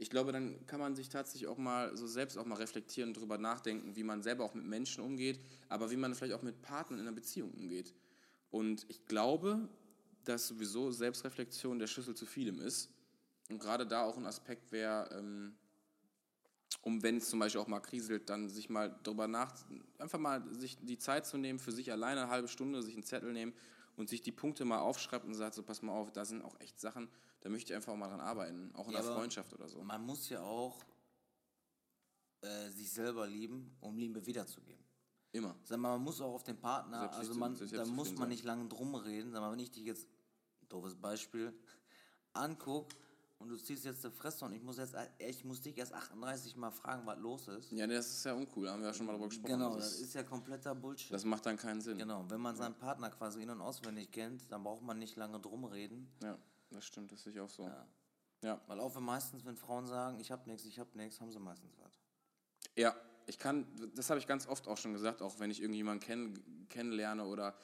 [0.00, 3.16] ich glaube, dann kann man sich tatsächlich auch mal so selbst auch mal reflektieren und
[3.16, 6.62] darüber nachdenken, wie man selber auch mit Menschen umgeht, aber wie man vielleicht auch mit
[6.62, 7.92] Partnern in einer Beziehung umgeht.
[8.50, 9.68] Und ich glaube,
[10.24, 12.90] dass sowieso Selbstreflexion der Schlüssel zu vielem ist.
[13.50, 15.54] Und gerade da auch ein Aspekt wäre, ähm,
[16.82, 19.52] um wenn es zum Beispiel auch mal kriselt, dann sich mal darüber nach,
[19.98, 23.02] einfach mal sich die Zeit zu nehmen, für sich alleine eine halbe Stunde, sich einen
[23.02, 23.52] Zettel nehmen
[23.96, 26.60] und sich die Punkte mal aufschreibt und sagt, so pass mal auf, da sind auch
[26.60, 27.08] echt Sachen,
[27.40, 29.82] da möchte ich einfach auch mal dran arbeiten, auch in Ja, der Freundschaft oder so.
[29.82, 30.82] Man muss ja auch
[32.40, 34.84] äh, sich selber lieben, um Liebe wiederzugeben.
[35.32, 35.54] Immer.
[35.64, 38.28] Sag mal, man muss auch auf den Partner, Selbst also man, da muss man sein.
[38.30, 39.30] nicht lange drum reden.
[39.32, 40.08] Sag mal, wenn ich dich jetzt,
[40.68, 41.52] doofes Beispiel,
[42.32, 42.88] anguck
[43.38, 46.56] und du ziehst jetzt eine Fresse und ich muss jetzt, ich muss dich erst 38
[46.56, 47.72] Mal fragen, was los ist.
[47.72, 49.52] Ja, das ist ja uncool, da haben wir ja schon mal drüber gesprochen.
[49.52, 51.12] Genau, das, das ist, ist ja kompletter Bullshit.
[51.12, 51.98] das macht dann keinen Sinn.
[51.98, 55.38] Genau, wenn man seinen Partner quasi in- und auswendig kennt, dann braucht man nicht lange
[55.40, 56.10] drum reden.
[56.22, 56.38] Ja,
[56.70, 57.64] das stimmt, das sehe ich auch so.
[57.64, 57.86] Ja.
[58.42, 58.60] ja.
[58.66, 61.38] Weil auch wenn meistens, wenn Frauen sagen, ich hab nichts, ich hab nichts, haben sie
[61.38, 62.00] meistens was.
[63.26, 66.66] ich kann, das habe ich ganz oft auch schon gesagt, auch wenn ich irgendjemanden kenn,
[66.68, 67.54] kennenlerne oder,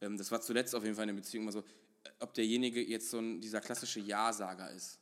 [0.00, 2.80] ähm, das war zuletzt auf jeden Fall in der Beziehung immer so, äh, ob derjenige
[2.80, 5.00] jetzt so ein, dieser klassische Ja-Sager ist.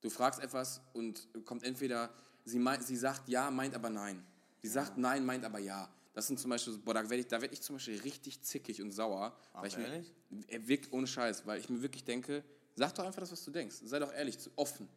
[0.00, 2.12] Du fragst etwas und kommt entweder,
[2.44, 4.24] sie, meint, sie sagt Ja, meint aber Nein.
[4.60, 5.88] Sie sagt Nein, meint aber Ja.
[6.18, 8.42] Das sind zum Beispiel, so- boah, da werde ich, da werd ich zum Beispiel richtig
[8.42, 9.36] zickig und sauer.
[9.52, 10.12] Ach, weil ich ehrlich?
[10.30, 12.42] Mir, äh, wirkt ohne Scheiß, weil ich mir wirklich denke,
[12.78, 13.76] sag doch einfach das, was du denkst.
[13.84, 14.88] Sei doch ehrlich, zu- offen.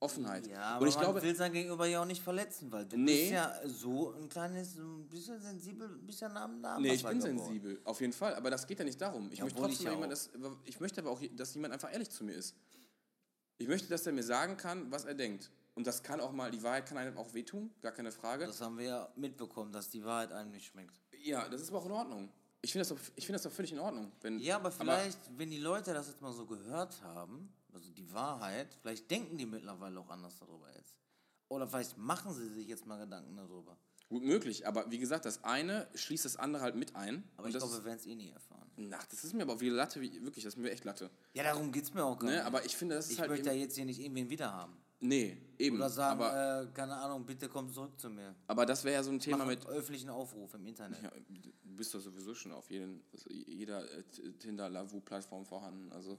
[0.00, 0.48] Offenheit.
[0.48, 2.96] Ja, aber und ich man glaube, will sein Gegenüber ja auch nicht verletzen, weil du
[2.96, 3.20] Nee.
[3.20, 6.82] bist ja so ein kleines, ein bisschen sensibel, ein bisschen am Namen.
[6.82, 8.34] Nee, ich bin sensibel, auf jeden Fall.
[8.34, 9.30] Aber das geht ja nicht darum.
[9.30, 10.30] Ich Ja, möchte trotzdem ich jemand, das,
[10.64, 12.56] ich möchte aber auch, dass jemand einfach ehrlich zu mir ist.
[13.58, 15.52] Ich möchte, dass er mir sagen kann, was er denkt.
[15.76, 18.44] Und das kann auch mal, die Wahrheit kann einem auch wehtun, gar keine Frage.
[18.46, 21.00] Das haben wir ja mitbekommen, dass die Wahrheit einem nicht schmeckt.
[21.22, 22.28] ja, das ist aber auch in Ordnung.
[22.64, 24.12] Ich finde das, doch- ich finde das doch völlig in Ordnung.
[24.20, 28.12] Wenn, Ja, aber vielleicht, wenn die Leute das jetzt mal so gehört haben, also die
[28.12, 30.96] Wahrheit, vielleicht denken die mittlerweile auch anders darüber jetzt.
[31.48, 33.76] Oder vielleicht machen sie sich jetzt mal Gedanken darüber.
[34.08, 37.24] gut möglich, aber wie gesagt, das eine schließt das andere halt mit ein.
[37.36, 38.70] Aber ich glaube, wir werden es eh nie erfahren.
[38.76, 41.10] na, das ist mir aber wie Latte, wie, wirklich, das ist mir echt Latte.
[41.32, 42.36] Ja, darum geht es mir auch gar Ne?
[42.36, 42.44] nicht.
[42.44, 44.76] Aber ich finde, das ist ich halt möchte ja eben, jetzt hier nicht irgendwen wiederhaben.
[45.04, 45.76] Nee, eben.
[45.76, 48.34] Oder sagen, aber, äh, keine Ahnung, bitte komm zurück zu mir.
[48.46, 51.02] aber das wäre ja so ein Thema mit, öffentlichen Aufruf im Internet.
[51.02, 55.90] Ja, du bist doch sowieso schon auf jeden, also jeder äh, T- Tinder, Lavu-Plattform vorhanden.
[55.92, 56.18] Also,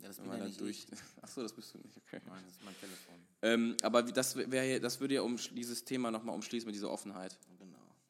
[0.00, 0.86] Ja, das bin ja da nicht durch.
[0.92, 1.22] ich.
[1.22, 2.20] Achso, das bist du nicht, okay.
[2.26, 3.14] Nein, das ist mein Telefon.
[3.42, 7.36] Ähm, aber das, wäre, das würde ja um dieses Thema nochmal umschließen mit dieser Offenheit.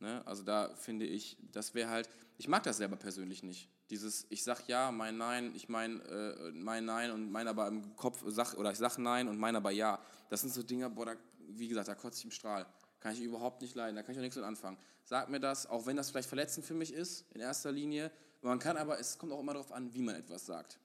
[0.03, 0.21] Ne?
[0.27, 3.71] Also, da finde ich, das wäre halt, ich mag das selber persönlich nicht.
[3.89, 7.95] Dieses, ich sag ja, mein Nein, ich mein, äh, mein Nein und mein aber im
[7.95, 10.01] Kopf, sag, oder ich sag Nein und mein aber ja.
[10.29, 12.67] Das sind so Dinge, boah, da, wie gesagt, da kotze ich im Strahl.
[12.99, 14.77] Kann ich überhaupt nicht leiden, da kann ich auch nichts mit anfangen.
[15.05, 18.11] Sag mir das, auch wenn das vielleicht verletzend für mich ist, in erster Linie.
[18.41, 20.81] Man kann aber, es kommt auch immer darauf an, wie man etwas sagt.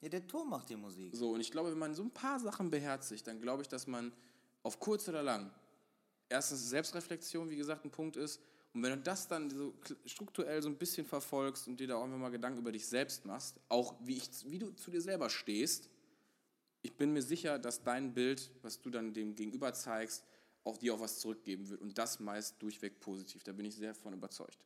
[0.00, 1.14] Ja, der Ton macht die Musik.
[1.14, 3.86] So, und ich glaube, wenn man so ein paar Sachen beherzigt, dann glaube ich, dass
[3.86, 4.12] man
[4.62, 5.50] auf kurz oder lang,
[6.30, 8.40] erstens Selbstreflexion, wie gesagt, ein Punkt ist.
[8.74, 9.74] Und wenn du das dann so
[10.06, 13.24] strukturell so ein bisschen verfolgst und dir da auch einfach mal Gedanken über dich selbst
[13.26, 15.90] machst, auch wie, ich, wie du zu dir selber stehst,
[16.80, 20.24] ich bin mir sicher, dass dein Bild, was du dann dem Gegenüber zeigst,
[20.64, 21.80] auch dir auch was zurückgeben wird.
[21.80, 23.42] Und das meist durchweg positiv.
[23.42, 24.58] Da bin ich sehr von überzeugt.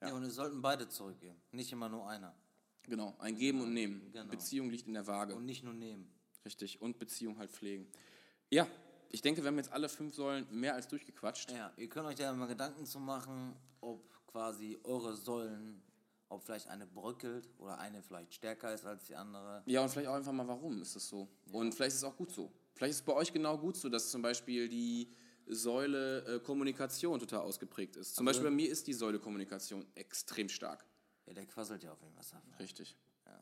[0.00, 0.12] Ja.
[0.12, 2.34] und es sollten beide zurückgeben, nicht immer nur einer.
[2.82, 4.10] Genau, ein Geben und Nehmen.
[4.12, 4.30] Genau.
[4.30, 5.34] Beziehung liegt in der Waage.
[5.34, 6.06] Und nicht nur nehmen.
[6.44, 6.82] Richtig.
[6.82, 7.86] Und Beziehung halt pflegen.
[8.50, 8.68] Ja,
[9.14, 11.52] ich denke, wir haben jetzt alle fünf Säulen mehr als durchgequatscht.
[11.52, 15.80] Ja, ihr könnt euch da mal Gedanken zu machen, ob quasi eure Säulen,
[16.28, 19.62] ob vielleicht eine bröckelt oder eine vielleicht stärker ist als die andere.
[19.66, 21.28] Ja, und vielleicht auch einfach mal, warum ist das so?
[21.52, 22.52] Und vielleicht ist es auch gut so.
[22.74, 25.14] Vielleicht ist es bei euch genau gut so, dass zum Beispiel die
[25.46, 28.16] Säule äh, Kommunikation total ausgeprägt ist.
[28.16, 30.84] Zum Beispiel bei mir ist die Säule Kommunikation extrem stark.
[31.26, 32.42] Ja, der quasselt ja auf jeden Fall.
[32.58, 32.96] Richtig.
[33.26, 33.40] Ja.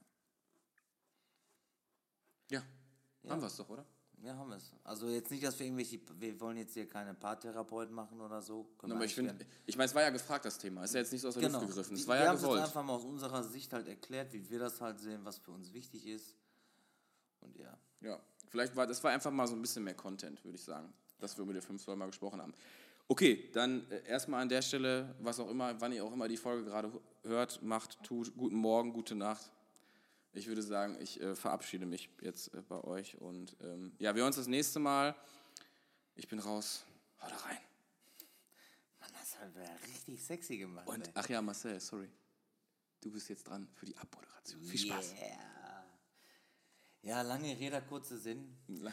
[3.23, 3.87] Ja, haben wir es doch, oder?
[4.23, 4.71] Ja, haben wir es.
[4.85, 8.65] Also jetzt nicht, dass wir irgendwelche, wir wollen jetzt hier keine Paartherapeuten machen oder so.
[8.79, 9.35] Können wir Aber ich finde,
[9.67, 10.85] ich meine, es war ja gefragt, das Thema.
[10.85, 11.59] Ist ja jetzt nicht so aus der genau.
[11.59, 11.95] Luft gegriffen.
[11.97, 12.63] Es Wir- war wir ja haben es jetzt gewollt.
[12.63, 15.73] einfach mal aus unserer Sicht halt erklärt, wie wir das halt sehen, was für uns
[15.73, 16.37] wichtig ist.
[17.41, 17.77] Und ja.
[18.01, 20.93] Ja, vielleicht war das war einfach mal so ein bisschen mehr Content, würde ich sagen,
[21.19, 22.55] dass wir über die fünf mal gesprochen haben.
[23.09, 26.37] Okay, dann äh, erstmal an der Stelle, was auch immer, wann ihr auch immer die
[26.37, 26.93] Folge gerade
[27.25, 29.51] hört, macht, tut, guten Morgen, gute Nacht.
[30.35, 34.21] Ich würde sagen, ich äh, verabschiede mich jetzt äh, bei euch und ähm, ja, wir
[34.21, 35.15] hören uns das nächste Mal.
[36.15, 36.85] Ich bin raus.
[37.21, 37.59] Haut rein.
[39.01, 40.87] Mann, das hat er richtig sexy gemacht.
[40.89, 41.13] Und ey.
[41.15, 42.11] ach ja, Marcel, sorry.
[43.01, 44.63] Du bist jetzt dran für die Abmoderation.
[44.63, 45.15] Viel Spaß.
[45.15, 45.53] Yeah.
[47.03, 48.57] Ja, lange Rede, kurze Sinn.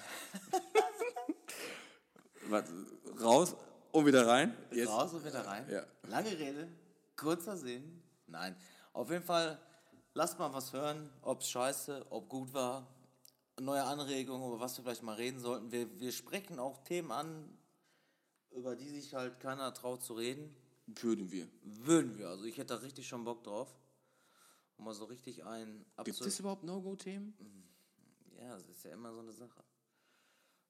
[2.47, 2.71] Warte,
[3.21, 3.55] raus
[3.91, 4.57] und wieder rein.
[4.71, 4.89] Jetzt.
[4.89, 5.69] Raus und wieder rein.
[5.69, 5.85] Ja.
[6.03, 6.67] Lange Rede,
[7.15, 8.01] kurzer Sinn.
[8.25, 8.55] Nein.
[8.93, 9.59] Auf jeden Fall,
[10.13, 12.87] lasst mal was hören, ob es scheiße, ob gut war.
[13.59, 15.71] neue Anregungen, über was wir vielleicht mal reden sollten.
[15.71, 17.57] Wir, wir sprechen auch Themen an,
[18.51, 20.55] über die sich halt keiner traut zu reden.
[20.87, 21.47] Würden wir.
[21.63, 22.29] Würden wir.
[22.29, 23.75] Also ich hätte da richtig schon Bock drauf.
[24.77, 27.33] Um mal so richtig ein Gibt es überhaupt No-Go-Themen?
[28.39, 29.61] Ja, das ist ja immer so eine Sache.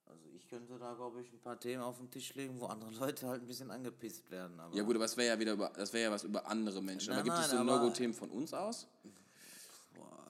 [0.06, 2.90] Also ich könnte da, glaube ich, ein paar Themen auf den Tisch legen, wo andere
[3.00, 4.60] Leute halt ein bisschen angepisst werden.
[4.74, 7.10] Ja gut, aber das wäre ja wieder über, das wäre ja was über andere Menschen.
[7.12, 8.88] Nein, aber gibt es nein, so aber- No-Go-Themen von uns aus?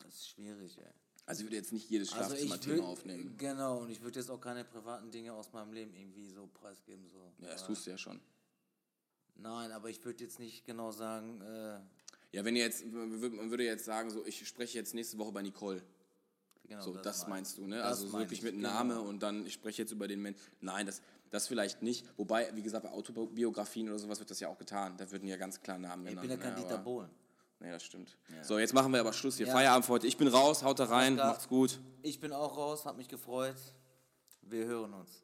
[0.10, 0.86] Das ist schwierig, ey.
[1.26, 3.36] Also ich würde jetzt nicht jedes Also ich Schlafzimmer-Thema würd- aufnehmen.
[3.38, 7.08] Genau, und ich würde jetzt auch keine privaten Dinge aus meinem Leben irgendwie so preisgeben.
[7.08, 7.32] So.
[7.40, 8.20] Ja, das tust du ja schon.
[9.36, 11.80] Nein, aber ich würde jetzt nicht genau sagen, äh,
[12.32, 15.42] Ja, wenn ihr jetzt, man würde- jetzt sagen, so, ich spreche jetzt nächste Woche bei
[15.44, 15.82] Nicole.
[16.68, 17.78] genau So, das, mein- meinst du, ne?
[17.78, 18.70] das Also wirklich ich, mit genau.
[18.70, 20.40] Name und dann, ich spreche jetzt über den Menschen.
[20.62, 21.02] Nein, das,
[21.32, 22.06] das vielleicht nicht.
[22.18, 24.96] Wobei, wie gesagt, bei Autobiografien oder sowas wird das ja auch getan.
[24.98, 26.28] Da würden ja ganz klar Namen Ich genannt.
[26.28, 27.10] bin ja kein ne, Dieter aber- Bohlen.
[27.60, 28.18] Nee, das stimmt.
[28.42, 29.48] So, jetzt machen wir aber Schluss hier.
[29.48, 29.54] Ja.
[29.54, 30.08] Feierabend für heute.
[30.08, 31.80] Ich bin raus, haut da rein, macht's gut.
[32.02, 33.58] Ich bin auch raus, hat mich gefreut.
[34.42, 35.24] Wir hören uns.